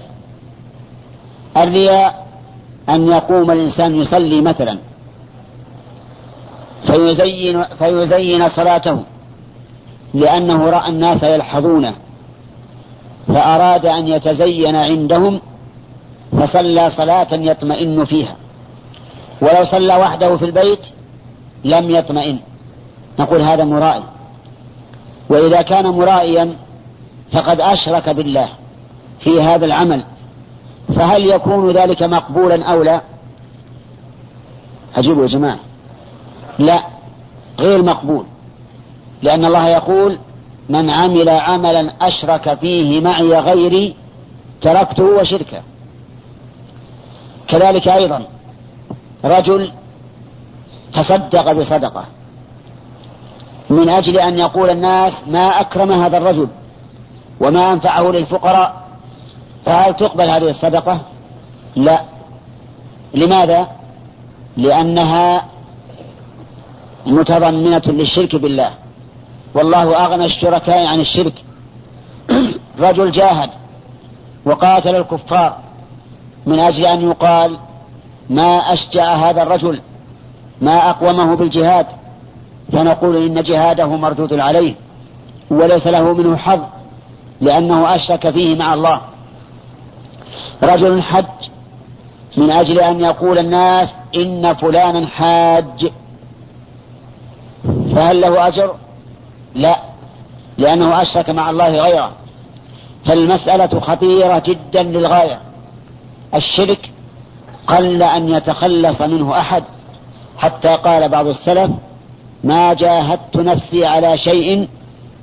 [1.57, 2.27] الرياء
[2.89, 4.79] أن يقوم الإنسان يصلي مثلا
[6.87, 9.05] فيزين, فيزين صلاته
[10.15, 11.95] لأنه رأى الناس يلحظونه
[13.29, 15.41] فأراد أن يتزين عندهم
[16.33, 18.37] فصلى صلاة يطمئن فيها
[19.43, 20.81] ولو صلى وحده في البيت
[21.65, 22.41] لم يطمئن
[23.19, 24.03] نقول هذا مرائي
[25.29, 26.57] وإذا كان مرائيا
[27.33, 28.49] فقد أشرك بالله
[29.21, 30.05] في هذا العمل
[30.97, 33.01] فهل يكون ذلك مقبولا أو لا
[34.97, 35.59] أجيبوا يا جماعة
[36.59, 36.83] لا
[37.59, 38.25] غير مقبول
[39.23, 40.19] لأن الله يقول
[40.69, 43.95] من عمل عملا أشرك فيه معي غيري
[44.63, 45.63] تركته وشركه
[47.49, 48.23] كذلك أيضا
[49.25, 49.73] رجل
[50.93, 52.05] تصدق بصدقة
[53.71, 56.49] من أجل أن يقول الناس ما أكرم هذا الرجل
[57.41, 58.75] وما أنفعه للفقراء
[59.67, 61.01] فهل تقبل هذه الصدقة؟
[61.77, 62.01] لا
[63.15, 63.67] لماذا؟
[64.57, 65.45] لأنها
[67.07, 68.71] متضمنة للشرك بالله
[69.55, 71.33] والله أغنى الشركاء عن الشرك
[72.89, 73.51] رجل جاهد
[74.47, 75.57] وقاتل الكفار
[76.47, 77.59] من أجل أن يقال
[78.31, 79.81] ما أشجع هذا الرجل
[80.61, 81.87] ما أقومه بالجهاد
[82.73, 84.75] فنقول إن جهاده مردود عليه
[85.51, 86.61] وليس له منه حظ
[87.41, 89.01] لأنه أشرك فيه مع الله
[90.63, 91.25] رجل حج
[92.37, 95.93] من أجل أن يقول الناس إن فلانا حاج
[97.95, 98.75] فهل له أجر؟
[99.55, 99.79] لا
[100.59, 102.11] لأنه أشرك مع الله غيره
[103.07, 105.39] فالمسألة خطيرة جدا للغاية
[106.35, 106.91] الشرك
[107.67, 109.65] قل أن يتخلص منه أحد
[110.39, 111.71] حتى قال بعض السلف
[112.45, 114.69] ما جاهدت نفسي على شيء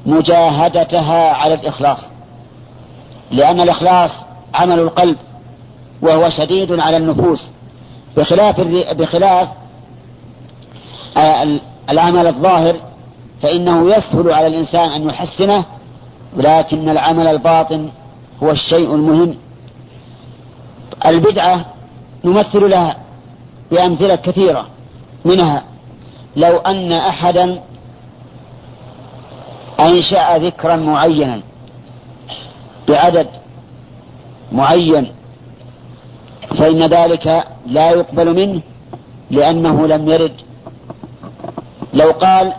[0.05, 1.99] مجاهدتها على الإخلاص
[3.31, 4.11] لأن الإخلاص
[4.53, 5.17] عمل القلب
[6.01, 7.41] وهو شديد على النفوس
[8.17, 8.61] بخلاف
[8.97, 9.47] بخلاف
[11.17, 11.59] آه،
[11.89, 12.75] العمل الظاهر
[13.41, 15.65] فإنه يسهل على الإنسان أن يحسنه
[16.37, 17.89] ولكن العمل الباطن
[18.43, 19.37] هو الشيء المهم
[21.05, 21.65] البدعة
[22.25, 22.95] نمثل لها
[23.71, 24.67] بأمثلة كثيرة
[25.25, 25.63] منها
[26.35, 27.61] لو أن أحدا
[29.81, 31.41] أنشأ ذكرا معينا
[32.87, 33.27] بعدد
[34.51, 35.11] معين
[36.57, 38.61] فإن ذلك لا يقبل منه
[39.31, 40.33] لأنه لم يرد
[41.93, 42.53] لو قال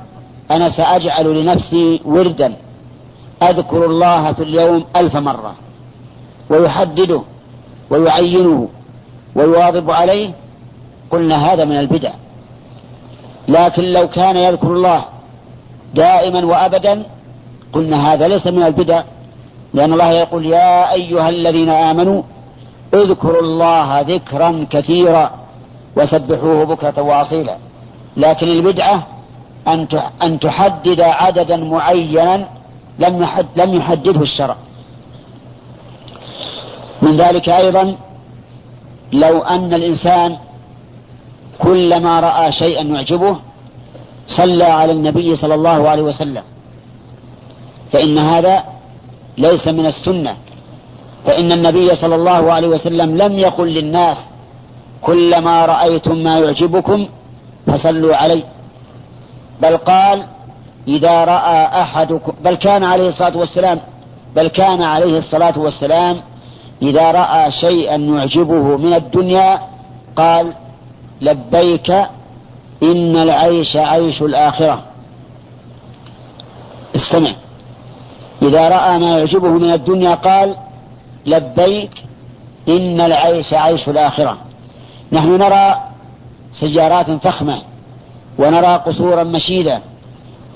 [0.51, 2.57] أنا سأجعل لنفسي وردا
[3.43, 5.55] أذكر الله في اليوم ألف مرة
[6.51, 7.21] ويحدده
[7.91, 8.69] ويعينه
[9.35, 10.31] ويواظب عليه
[11.11, 12.11] قلنا هذا من البدع
[13.49, 15.03] لكن لو كان يذكر الله
[15.95, 17.03] دائما وابدا
[17.73, 19.03] قلنا هذا ليس من البدع
[19.75, 22.23] لان الله يقول يا ايها الذين امنوا
[22.95, 25.31] اذكروا الله ذكرا كثيرا
[25.97, 27.57] وسبحوه بكره واصيلا
[28.17, 29.07] لكن البدعه
[29.69, 29.87] ان
[30.23, 32.49] ان تحدد عددا معينا
[32.99, 33.27] لم
[33.57, 34.57] لم يحدده الشرع
[37.03, 37.97] من ذلك ايضا
[39.13, 40.37] لو ان الانسان
[41.59, 43.37] كلما راى شيئا يعجبه
[44.29, 46.43] صلى على النبي صلى الله عليه وسلم
[47.93, 48.65] فإن هذا
[49.39, 50.37] ليس من السنة
[51.27, 54.19] فإن النبي صلى الله عليه وسلم لم يقل للناس
[55.03, 57.07] كلما رأيتم ما يعجبكم
[57.67, 58.45] فصلوا عليه
[59.63, 60.23] بل قال
[60.89, 63.81] إذا رأى أحدكم بل كان عليه الصلاة والسلام
[64.37, 66.17] بل كان عليه الصلاة والسلام
[66.83, 69.59] إذا رأى شيئا يعجبه من الدنيا
[70.17, 70.53] قال
[71.21, 71.93] لبيك
[72.83, 74.83] إن العيش عيش الآخرة
[76.97, 77.31] استمع
[78.43, 80.57] إذا رأى ما يعجبه من الدنيا قال
[81.27, 81.91] لبيك
[82.69, 84.37] إن العيش عيش الآخرة
[85.13, 85.77] نحن نرى
[86.53, 87.63] سيارات فخمة
[88.39, 89.81] ونرى قصورا مشيدة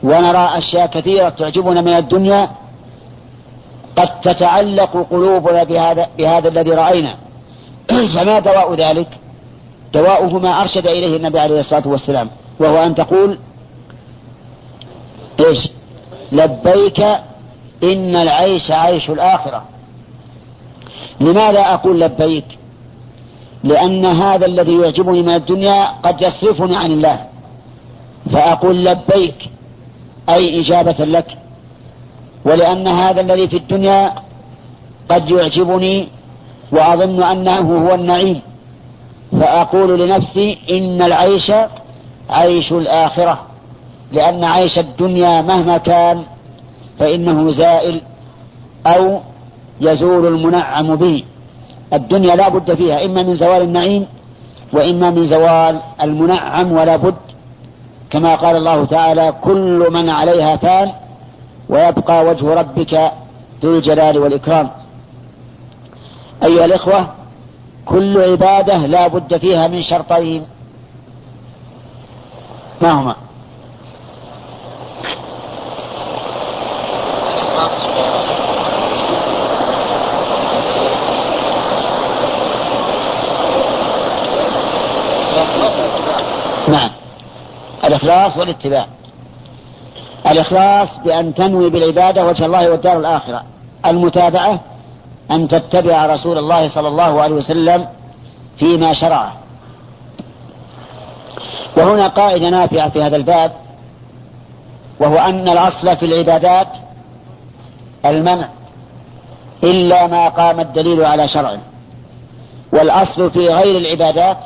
[0.02, 2.50] ونرى أشياء كثيرة تعجبنا من الدنيا
[3.96, 7.14] قد تتعلق قلوبنا بهذا, بهذا الذي رأينا
[8.14, 9.08] فما دواء ذلك
[9.96, 12.28] دواؤه ما أرشد إليه النبي عليه الصلاة والسلام
[12.60, 13.38] وهو أن تقول
[15.40, 15.58] إيش
[16.32, 17.00] لبيك
[17.90, 19.64] إن العيش عيش الآخرة
[21.20, 22.44] لماذا أقول لبيك
[23.64, 27.18] لأن هذا الذي يعجبني من الدنيا قد يصرفني عن الله
[28.32, 29.48] فأقول لبيك
[30.28, 31.30] أي إجابة لك
[32.44, 34.12] ولأن هذا الذي في الدنيا
[35.08, 36.08] قد يعجبني
[36.72, 38.40] وأظن أنه هو النعيم
[39.32, 41.52] فأقول لنفسي إن العيش
[42.30, 43.38] عيش الآخرة
[44.12, 46.22] لأن عيش الدنيا مهما كان
[46.98, 48.00] فإنه زائل
[48.86, 49.20] أو
[49.80, 51.22] يزول المنعم به
[51.92, 54.06] الدنيا لا بد فيها إما من زوال النعيم
[54.72, 57.14] وإما من زوال المنعم ولا بد
[58.10, 60.92] كما قال الله تعالى كل من عليها فان
[61.68, 63.10] ويبقى وجه ربك
[63.62, 64.70] ذو الجلال والإكرام
[66.42, 67.08] أيها الإخوة
[67.86, 70.46] كل عبادة لا بد فيها من شرطين
[72.82, 73.16] ما هما
[86.68, 86.90] نعم
[87.84, 88.86] الإخلاص والاتباع
[90.30, 93.42] الإخلاص بأن تنوي بالعبادة وجه الله والدار الآخرة
[93.86, 94.60] المتابعة
[95.30, 97.86] أن تتبع رسول الله صلى الله عليه وسلم
[98.58, 99.32] فيما شرعه
[101.76, 103.52] وهنا قاعدة نافعة في هذا الباب
[105.00, 106.68] وهو أن الأصل في العبادات
[108.06, 108.48] المنع
[109.62, 111.58] إلا ما قام الدليل على شرعه
[112.72, 114.36] والأصل في غير العبادات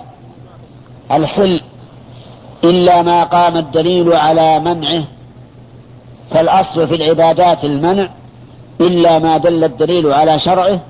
[1.11, 1.61] الحل
[2.65, 5.05] إلا ما قام الدليل على منعه
[6.31, 8.09] فالأصل في العبادات المنع
[8.81, 10.81] إلا ما دل الدليل على شرعه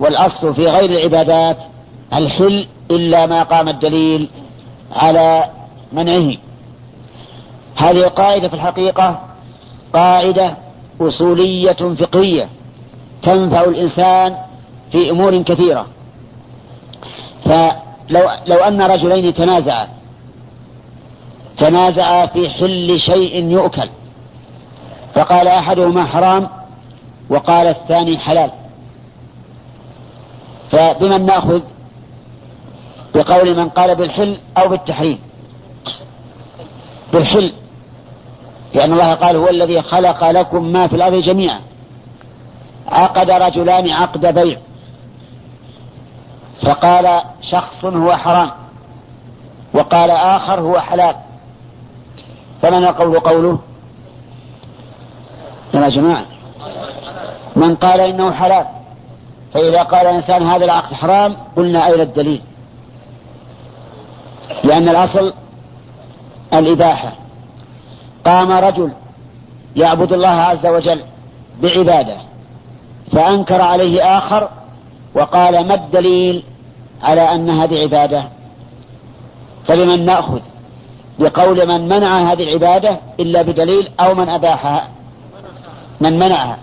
[0.00, 1.56] والأصل في غير العبادات
[2.14, 4.28] الحل إلا ما قام الدليل
[4.92, 5.44] على
[5.92, 6.34] منعه
[7.76, 9.20] هذه القاعدة في الحقيقة
[9.92, 10.56] قاعدة
[11.00, 12.48] أصولية فقهية
[13.22, 14.36] تنفع الإنسان
[14.92, 15.86] في أمور كثيرة
[17.44, 19.88] فلو لو أن رجلين تنازعا
[21.58, 23.88] تنازعا في حل شيء يؤكل
[25.14, 26.48] فقال أحدهما حرام
[27.30, 28.50] وقال الثاني حلال
[30.72, 31.60] فبمن ناخذ
[33.14, 35.18] بقول من قال بالحل او بالتحريم
[37.12, 37.52] بالحل
[38.74, 41.60] لان الله قال هو الذي خلق لكم ما في الارض جميعا
[42.88, 44.58] عقد رجلان عقد بيع
[46.62, 48.50] فقال شخص هو حرام
[49.74, 51.16] وقال آخر هو حلال
[52.62, 53.58] فمن القول قوله
[55.74, 56.24] يا جماعة
[57.60, 58.64] من قال إنه حلال
[59.52, 62.42] فإذا قال انسان هذا العقد حرام قلنا أين الدليل
[64.64, 65.32] لأن الأصل
[66.54, 67.12] الإباحة
[68.26, 68.92] قام رجل
[69.76, 71.02] يعبد الله عز وجل
[71.62, 72.16] بعبادة
[73.12, 74.48] فأنكر عليه آخر
[75.14, 76.42] وقال ما الدليل
[77.02, 78.24] على أن هذه عبادة
[79.66, 80.40] فلمن نأخذ
[81.18, 84.88] بقول من منع هذه العبادة إلا بدليل أو من أباحها
[86.00, 86.58] من منعها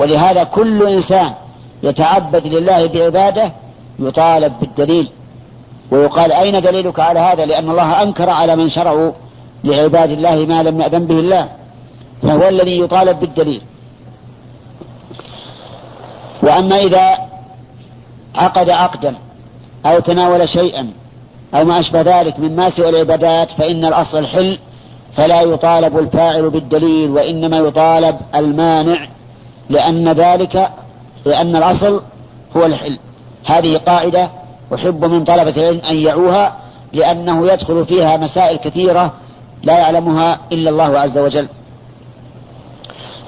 [0.00, 1.32] ولهذا كل إنسان
[1.82, 3.52] يتعبد لله بعبادة
[3.98, 5.08] يطالب بالدليل
[5.90, 9.12] ويقال أين دليلك على هذا لأن الله أنكر على من شرعوا
[9.64, 11.48] لعباد الله ما لم يأذن به الله
[12.22, 13.62] فهو الذي يطالب بالدليل
[16.42, 17.18] وأما إذا
[18.34, 19.14] عقد عقدا
[19.86, 20.90] أو تناول شيئا
[21.54, 24.58] أو ما أشبه ذلك مما سوى العبادات فإن الأصل الحل
[25.16, 29.06] فلا يطالب الفاعل بالدليل وإنما يطالب المانع
[29.70, 30.72] لأن ذلك
[31.26, 32.02] لأن الأصل
[32.56, 32.98] هو الحل
[33.46, 34.28] هذه قاعدة
[34.74, 36.56] أحب من طلبة العلم أن يعوها
[36.92, 39.12] لأنه يدخل فيها مسائل كثيرة
[39.62, 41.48] لا يعلمها إلا الله عز وجل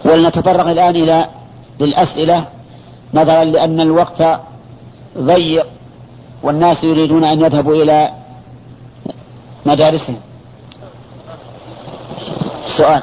[0.05, 1.27] ولنتطرق الآن إلى
[1.81, 2.45] للأسئلة
[3.15, 4.25] نظرا لأن الوقت
[5.19, 5.67] ضيق
[6.43, 8.11] والناس يريدون أن يذهبوا إلى
[9.67, 10.17] مدارسهم
[12.79, 13.03] سؤال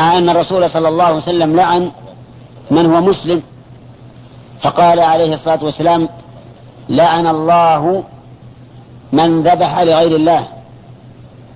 [0.00, 1.92] مع أن الرسول صلى الله عليه وسلم لعن
[2.70, 3.42] من هو مسلم
[4.62, 6.08] فقال عليه الصلاة والسلام
[6.88, 8.04] لعن الله
[9.12, 10.46] من ذبح لغير الله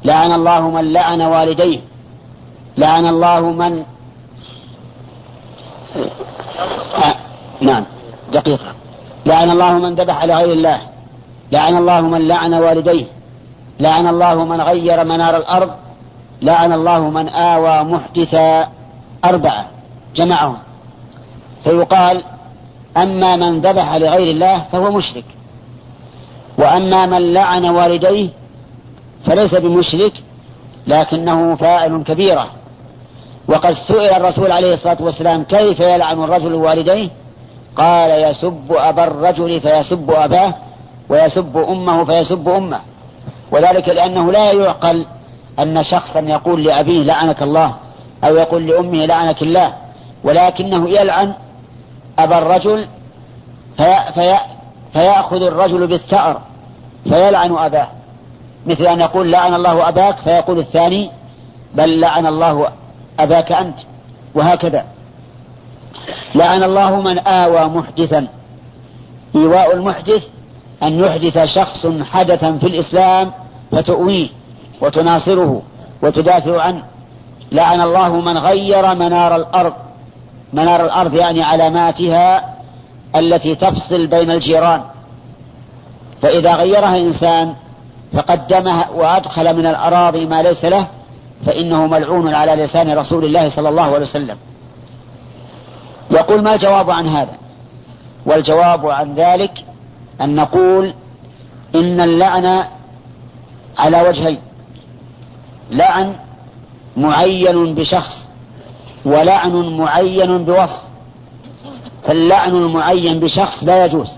[0.05, 1.81] لعن الله من لعن والديه
[2.79, 3.85] لعن الله من
[6.95, 7.15] آه
[7.61, 7.85] نعم
[8.33, 8.73] دقيقة
[9.27, 10.79] لعن الله من ذبح لغير الله
[11.53, 13.05] لعن الله من لعن والديه
[13.81, 15.71] لعن الله من غير منار الأرض
[16.43, 18.69] لعن الله من آوى محدثا
[19.25, 19.67] أربعة
[20.15, 20.59] جمعهم
[21.65, 22.25] فيقال
[22.97, 25.25] أما من ذبح لغير الله فهو مشرك
[26.59, 28.29] وأما من لعن والديه
[29.27, 30.13] فليس بمشرك
[30.87, 32.47] لكنه فاعل كبيرة
[33.49, 37.09] وقد سئل الرسول عليه الصلاة والسلام كيف يلعن الرجل والديه
[37.77, 40.55] قال يسب أبا الرجل فيسب أباه
[41.09, 42.81] ويسب أمه فيسب أمه
[43.53, 45.07] وذلك لأنه لا يعقل
[45.59, 47.75] أن شخصا يقول لأبيه لعنك الله
[48.25, 49.73] أو يقول لأمه لعنك الله
[50.25, 51.33] ولكنه يلعن
[52.19, 52.89] أبا الرجل
[53.77, 54.37] في في
[54.93, 56.41] فيأخذ الرجل بالثأر
[57.05, 57.89] فيلعن أباه
[58.67, 61.11] مثل أن يقول لعن الله أباك فيقول الثاني
[61.75, 62.69] بل لعن الله
[63.19, 63.77] أباك أنت
[64.35, 64.85] وهكذا
[66.35, 68.27] لعن الله من آوى محدثا
[69.37, 70.25] إيواء المحدث
[70.83, 73.33] أن يحدث شخص حدثا في الإسلام
[73.73, 74.29] فتؤويه
[74.81, 75.63] وتناصره
[76.03, 76.83] وتدافع عنه
[77.53, 79.73] لعن الله من غير منار الأرض
[80.53, 82.55] منار الأرض يعني علاماتها
[83.17, 84.83] التي تفصل بين الجيران
[86.23, 87.55] فإذا غيرها إنسان
[88.13, 90.87] فقدمها وأدخل من الأراضي ما ليس له
[91.47, 94.37] فإنه ملعون على لسان رسول الله صلى الله عليه وسلم
[96.11, 97.33] يقول ما الجواب عن هذا
[98.27, 99.65] والجواب عن ذلك
[100.21, 100.95] أن نقول
[101.75, 102.65] إن اللعن
[103.79, 104.39] على وجهين
[105.75, 106.15] لعن
[106.97, 108.25] معين بشخص
[109.05, 110.83] ولعن معين بوصف
[112.05, 114.11] فاللعن المعين بشخص لا يجوز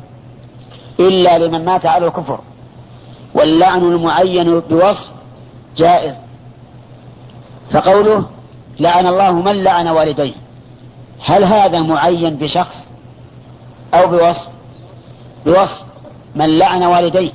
[1.00, 2.38] إلا لمن مات على الكفر
[3.34, 5.10] واللعن المعين بوصف
[5.76, 6.14] جائز
[7.70, 8.26] فقوله
[8.80, 10.32] لعن الله من لعن والديه
[11.24, 12.76] هل هذا معين بشخص
[13.94, 14.48] أو بوصف
[15.46, 15.84] بوصف
[16.34, 17.30] من لعن والديه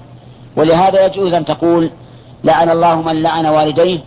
[0.58, 1.92] ولهذا يجوز أن تقول
[2.44, 4.00] لعن الله من لعن والديه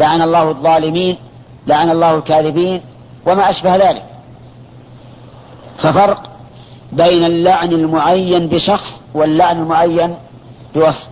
[0.00, 1.16] لعن الله الظالمين
[1.66, 2.80] لعن الله الكاذبين
[3.26, 4.02] وما أشبه ذلك
[5.82, 6.22] ففرق
[6.92, 10.14] بين اللعن المعين بشخص واللعن المعين
[10.74, 11.06] بوصف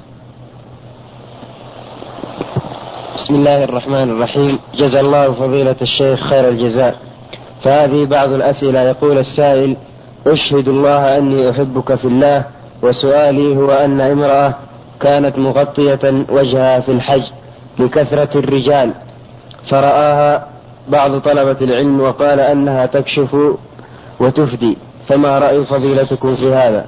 [3.16, 6.97] بسم الله الرحمن الرحيم جزا الله فضيلة الشيخ خير الجزاء
[7.62, 9.76] فهذه بعض الأسئلة يقول السائل
[10.26, 12.45] أشهد الله أني أحبك في الله
[12.82, 14.55] وسؤالي هو أن امرأة
[15.01, 17.22] كانت مغطية وجهها في الحج
[17.79, 18.93] لكثرة الرجال
[19.68, 20.49] فرآها
[20.89, 23.37] بعض طلبة العلم وقال أنها تكشف
[24.20, 26.87] وتفدي فما رأي فضيلتكم في هذا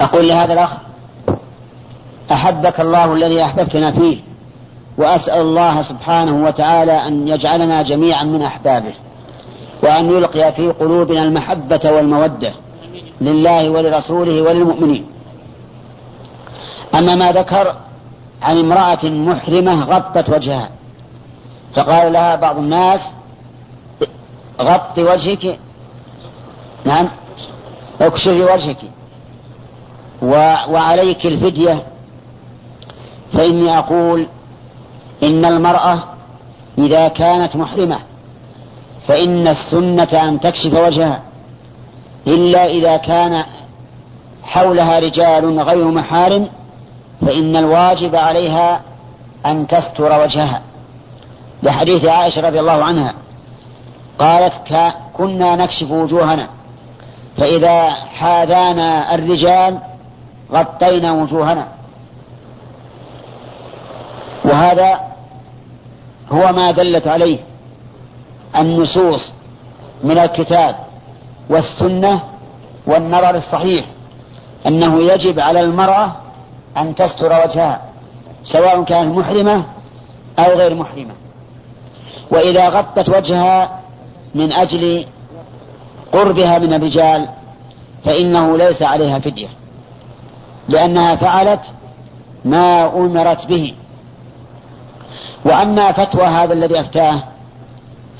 [0.00, 0.70] أقول لهذا الأخ
[2.32, 4.18] أحبك الله الذي أحببتنا فيه
[4.98, 8.92] وأسأل الله سبحانه وتعالى أن يجعلنا جميعا من أحبابه
[9.82, 12.52] وأن يلقي في قلوبنا المحبة والمودة
[13.20, 15.04] لله ولرسوله وللمؤمنين
[16.94, 17.74] أما ما ذكر
[18.42, 20.68] عن امرأة محرمة غطت وجهها
[21.76, 23.00] فقال لها بعض الناس
[24.60, 25.58] غط وجهك
[26.84, 27.08] نعم
[28.00, 28.76] اكشفي وجهك
[30.22, 30.32] و...
[30.72, 31.82] وعليك الفدية
[33.32, 34.26] فإني أقول
[35.22, 36.02] إن المرأة
[36.78, 37.98] إذا كانت محرمة
[39.08, 41.22] فإن السنة أن تكشف وجهها
[42.26, 43.44] إلا إذا كان
[44.42, 46.48] حولها رجال غير محارم
[47.26, 48.80] فإن الواجب عليها
[49.46, 50.60] أن تستر وجهها
[51.62, 53.14] لحديث عائشة رضي الله عنها
[54.18, 54.52] قالت
[55.16, 56.48] كنا نكشف وجوهنا
[57.36, 59.78] فإذا حاذانا الرجال
[60.52, 61.66] غطينا وجوهنا
[64.44, 65.00] وهذا
[66.32, 67.38] هو ما دلت عليه
[68.56, 69.32] النصوص
[70.04, 70.76] من الكتاب
[71.50, 72.20] والسنة
[72.86, 73.84] والنظر الصحيح
[74.66, 76.12] أنه يجب على المرأة
[76.76, 77.82] أن تستر وجهها
[78.44, 79.64] سواء كانت محرمة
[80.38, 81.14] أو غير محرمة
[82.30, 83.80] وإذا غطت وجهها
[84.34, 85.06] من أجل
[86.12, 87.28] قربها من الرجال
[88.04, 89.48] فإنه ليس عليها فدية
[90.68, 91.60] لأنها فعلت
[92.44, 93.74] ما أمرت به
[95.44, 97.22] وأما فتوى هذا الذي أفتاه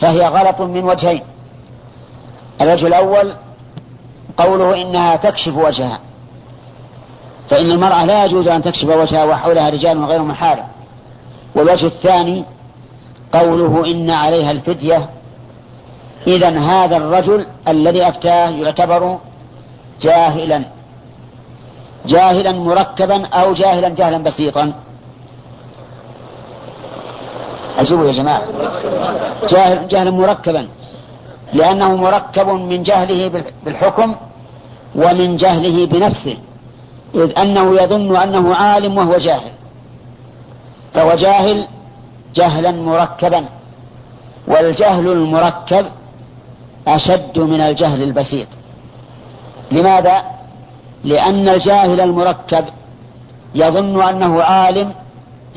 [0.00, 1.22] فهي غلط من وجهين
[2.60, 3.32] الوجه الأول
[4.36, 6.00] قوله إنها تكشف وجهها
[7.52, 10.64] فإن المرأة لا يجوز أن تكشف وجهها وحولها رجال غير محارم
[11.56, 12.44] والوجه الثاني
[13.32, 15.08] قوله إن عليها الفدية
[16.26, 19.18] إذا هذا الرجل الذي أفتاه يعتبر
[20.00, 20.64] جاهلا
[22.06, 24.72] جاهلا مركبا أو جاهلا جهلا بسيطا
[27.78, 28.42] أجيبوا يا جماعة
[29.48, 30.68] جاهل جهلا مركبا
[31.52, 34.16] لأنه مركب من جهله بالحكم
[34.94, 36.36] ومن جهله بنفسه
[37.14, 39.50] إذ أنه يظن أنه عالم وهو جاهل
[40.94, 41.68] فهو جاهل
[42.34, 43.48] جهلا مركبا
[44.48, 45.86] والجهل المركب
[46.88, 48.48] أشد من الجهل البسيط
[49.72, 50.22] لماذا؟
[51.04, 52.64] لأن الجاهل المركب
[53.54, 54.94] يظن أنه عالم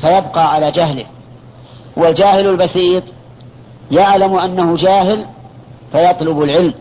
[0.00, 1.06] فيبقى على جهله
[1.96, 3.02] والجاهل البسيط
[3.90, 5.26] يعلم أنه جاهل
[5.92, 6.74] فيطلب العلم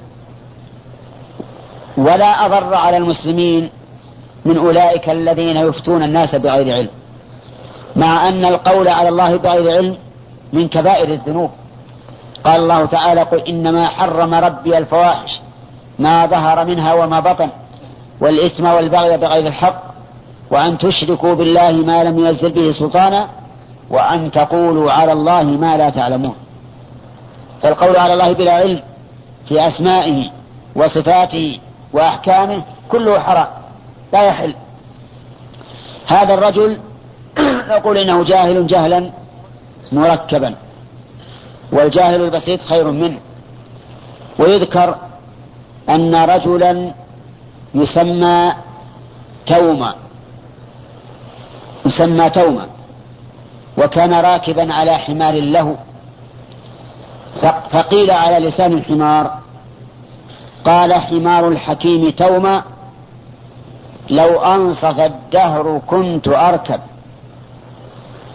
[1.97, 3.69] ولا أضر على المسلمين
[4.45, 6.89] من أولئك الذين يفتون الناس بغير علم
[7.95, 9.97] مع أن القول على الله بغير علم
[10.53, 11.49] من كبائر الذنوب
[12.43, 15.39] قال الله تعالى قل إنما حرم ربي الفواحش
[15.99, 17.49] ما ظهر منها وما بطن
[18.21, 19.81] والإثم والبغي بغير الحق
[20.51, 23.27] وأن تشركوا بالله ما لم ينزل به سلطانا
[23.89, 26.35] وأن تقولوا على الله ما لا تعلمون
[27.61, 28.81] فالقول على الله بلا علم
[29.47, 30.23] في أسمائه
[30.75, 31.59] وصفاته
[31.93, 33.47] وأحكامه كله حرام
[34.13, 34.55] لا يحل
[36.07, 36.79] هذا الرجل
[37.69, 39.11] نقول انه جاهل جهلا
[39.91, 40.55] مركبا
[41.71, 43.17] والجاهل البسيط خير منه
[44.39, 44.95] ويذكر
[45.89, 46.93] ان رجلا
[47.75, 48.53] يسمى
[49.45, 49.95] توما
[51.85, 52.65] يسمى توما
[53.77, 55.75] وكان راكبا على حمار له
[57.71, 59.37] فقيل على لسان الحمار
[60.65, 62.63] قال حمار الحكيم توما
[64.09, 66.79] لو أنصف الدهر كنت أركب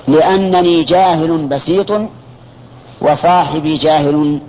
[0.08, 1.90] لأنني جاهل بسيط
[3.00, 4.40] وصاحبي جاهل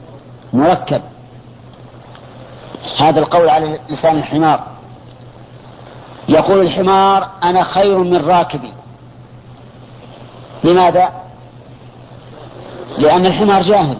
[0.53, 1.01] مركب
[2.99, 4.63] هذا القول على لسان الحمار
[6.29, 8.71] يقول الحمار أنا خير من راكبي
[10.63, 11.09] لماذا؟
[12.97, 13.97] لأن الحمار جاهل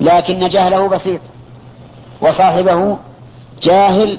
[0.00, 1.20] لكن جهله بسيط
[2.20, 2.96] وصاحبه
[3.62, 4.18] جاهل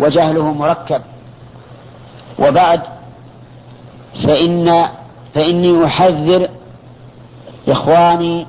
[0.00, 1.02] وجهله مركب
[2.38, 2.80] وبعد
[4.26, 4.88] فإن
[5.34, 6.48] فإني أحذر
[7.68, 8.46] إخواني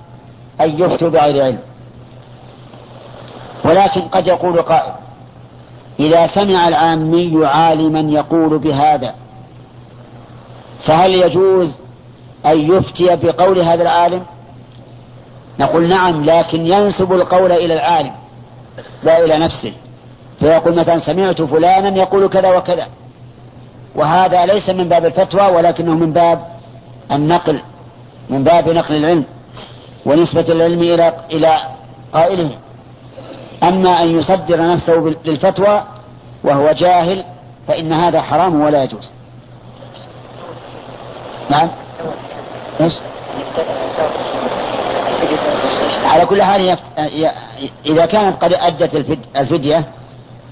[0.62, 1.60] أن يفتوا بغير علم
[3.66, 4.94] ولكن قد يقول قائل
[6.00, 9.14] إذا سمع العامي عالما يقول بهذا
[10.86, 11.74] فهل يجوز
[12.46, 14.24] أن يفتي بقول هذا العالم
[15.60, 18.12] نقول نعم لكن ينسب القول إلى العالم
[19.04, 19.74] لا إلى نفسه
[20.40, 22.88] فيقول مثلا سمعت فلانا يقول كذا وكذا
[23.98, 26.40] وهذا ليس من باب الفتوى ولكنه من باب
[27.12, 27.60] النقل
[28.30, 29.24] من باب نقل العلم
[30.06, 31.60] ونسبة العلم إلى إلى
[32.14, 32.50] قائله
[33.64, 35.84] أما أن يصدر نفسه للفتوى
[36.44, 37.24] وهو جاهل
[37.68, 39.12] فإن هذا حرام ولا يجوز
[41.52, 41.70] نعم
[42.82, 42.94] ايش؟
[46.06, 46.84] على كل حال يفت...
[46.98, 47.30] ي...
[47.86, 49.20] إذا كانت قد أدت الفد...
[49.38, 49.86] الفدية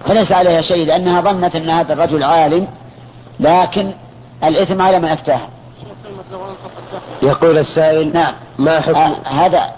[0.08, 2.68] فليس عليها شيء لأنها ظنت أن هذا الرجل عالم
[3.40, 3.94] لكن
[4.44, 5.48] الإثم على من أفتاها
[7.24, 9.72] يقول السائل نعم ما حكم آه هذا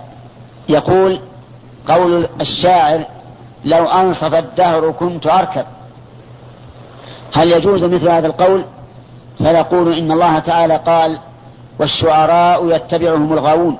[0.69, 1.19] يقول
[1.87, 3.05] قول الشاعر
[3.65, 5.65] لو أنصف الدهر كنت أركب
[7.35, 8.63] هل يجوز مثل هذا القول
[9.39, 11.19] فنقول إن الله تعالى قال
[11.79, 13.77] والشعراء يتبعهم الغاوون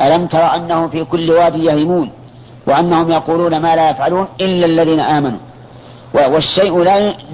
[0.00, 2.10] ألم تر أنهم في كل واد يهيمون
[2.66, 5.38] وأنهم يقولون ما لا يفعلون إلا الذين آمنوا
[6.14, 6.78] والشيء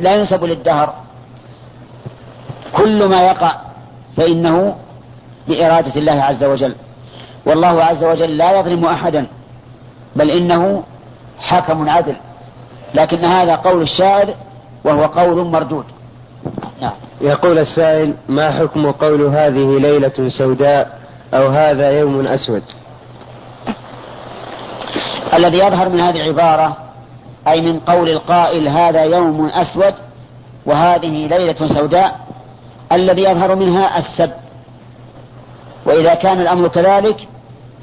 [0.00, 0.94] لا ينسب للدهر
[2.76, 3.56] كل ما يقع
[4.16, 4.74] فإنه
[5.48, 6.74] بإرادة الله عز وجل
[7.46, 9.26] والله عز وجل لا يظلم أحدا
[10.16, 10.82] بل إنه
[11.38, 12.16] حكم عدل
[12.94, 14.34] لكن هذا قول الشاعر
[14.84, 15.84] وهو قول مردود
[16.80, 16.92] نعم.
[17.20, 20.98] يقول السائل ما حكم قول هذه ليلة سوداء
[21.34, 22.62] أو هذا يوم أسود
[25.34, 26.76] الذي يظهر من هذه العبارة
[27.48, 29.94] أي من قول القائل هذا يوم أسود
[30.66, 32.20] وهذه ليلة سوداء
[32.92, 34.30] الذي يظهر منها السب
[35.86, 37.16] وإذا كان الأمر كذلك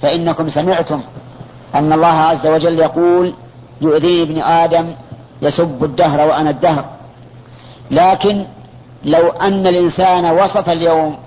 [0.02, 1.02] فإنكم سمعتم
[1.76, 3.34] أن الله عز وجل يقول
[3.82, 4.94] يؤذيني ابن آدم
[5.42, 6.86] يسب الدهر وأنا الدهر
[7.92, 8.46] لكن
[9.06, 11.18] لو أن الإنسان وصف اليوم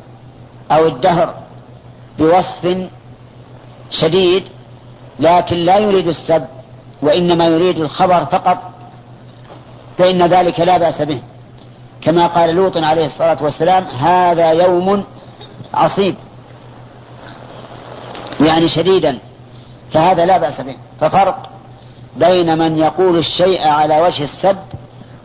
[0.72, 1.34] أو الدهر
[2.18, 2.86] بوصف
[3.90, 4.42] شديد
[5.20, 6.44] لكن لا يريد السب
[7.02, 8.58] وإنما يريد الخبر فقط
[9.98, 11.20] فإن ذلك لا بأس به
[12.02, 15.04] كما قال لوط عليه الصلاة والسلام هذا يوم
[15.74, 16.14] عصيب
[18.40, 19.18] يعني شديدا
[19.92, 21.50] فهذا لا بأس به ففرق
[22.16, 24.56] بين من يقول الشيء على وجه السب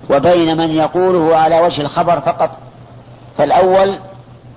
[0.10, 2.52] وبين من يقوله على وجه الخبر فقط
[3.38, 4.00] فالأول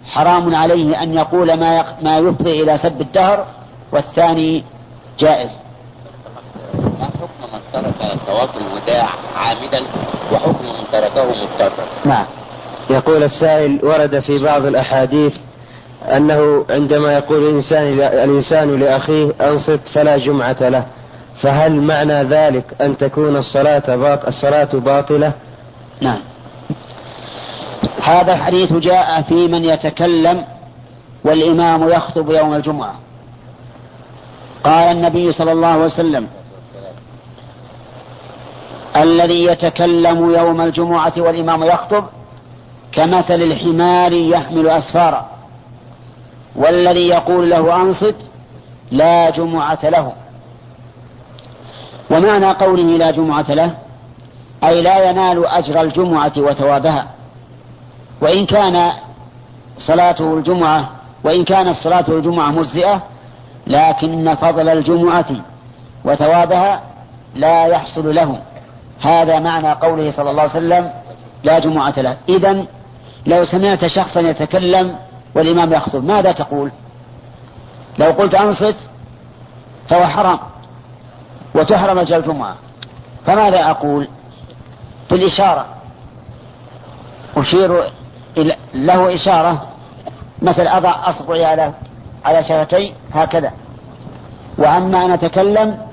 [0.07, 1.55] حرام عليه أن يقول
[2.03, 3.47] ما يفضي إلى سب الدهر
[3.93, 4.65] والثاني
[5.19, 5.51] جائز
[7.73, 9.83] ترك طواف الوداع عامدا
[10.33, 12.25] وحكم من تركه مضطرا نعم
[12.91, 15.35] يقول السائل ورد في بعض الأحاديث
[16.17, 20.85] أنه عندما يقول الإنسان, الإنسان لأخيه أنصت فلا جمعة له
[21.43, 25.33] فهل معنى ذلك أن تكون الصلاة باط الصلاة باطلة؟
[26.01, 26.19] نعم.
[28.05, 30.45] هذا الحديث جاء في من يتكلم
[31.25, 32.95] والإمام يخطب يوم الجمعة.
[34.65, 36.27] قال النبي صلى الله عليه وسلم:
[38.99, 42.05] الذي يتكلم يوم الجمعة والإمام يخطب
[42.93, 45.27] كمثل الحمار يحمل أسفارا
[46.57, 48.15] والذي يقول له أنصت
[48.91, 50.13] لا جمعة له
[52.11, 53.75] ومعنى قوله لا جمعة له
[54.65, 57.07] أي لا ينال أجر الجمعة وثوابها
[58.21, 58.93] وإن كان
[59.79, 60.89] صلاته الجمعة
[61.25, 63.03] وإن كانت صلاة الجمعة مجزئة
[63.67, 65.25] لكن فضل الجمعة
[66.05, 66.81] وثوابها
[67.37, 68.39] لا يحصل له
[69.01, 70.93] هذا معنى قوله صلى الله عليه وسلم
[71.45, 72.65] لا جمعة له إذا
[73.27, 74.99] لو سمعت شخصا يتكلم
[75.35, 76.73] والإمام يخطب ماذا تقول
[77.99, 78.77] لو قلت أنصت
[79.89, 80.39] فهو حرام
[81.55, 82.55] وتحرم أجل الجمعة
[83.27, 84.09] فماذا أقول
[85.11, 85.67] بالإشارة
[87.37, 87.93] أشير
[88.75, 89.67] له إشارة
[90.43, 91.73] مثل أضع أصبعي على
[92.25, 93.53] على شفتي هكذا
[94.59, 95.88] وأما أن أتكلم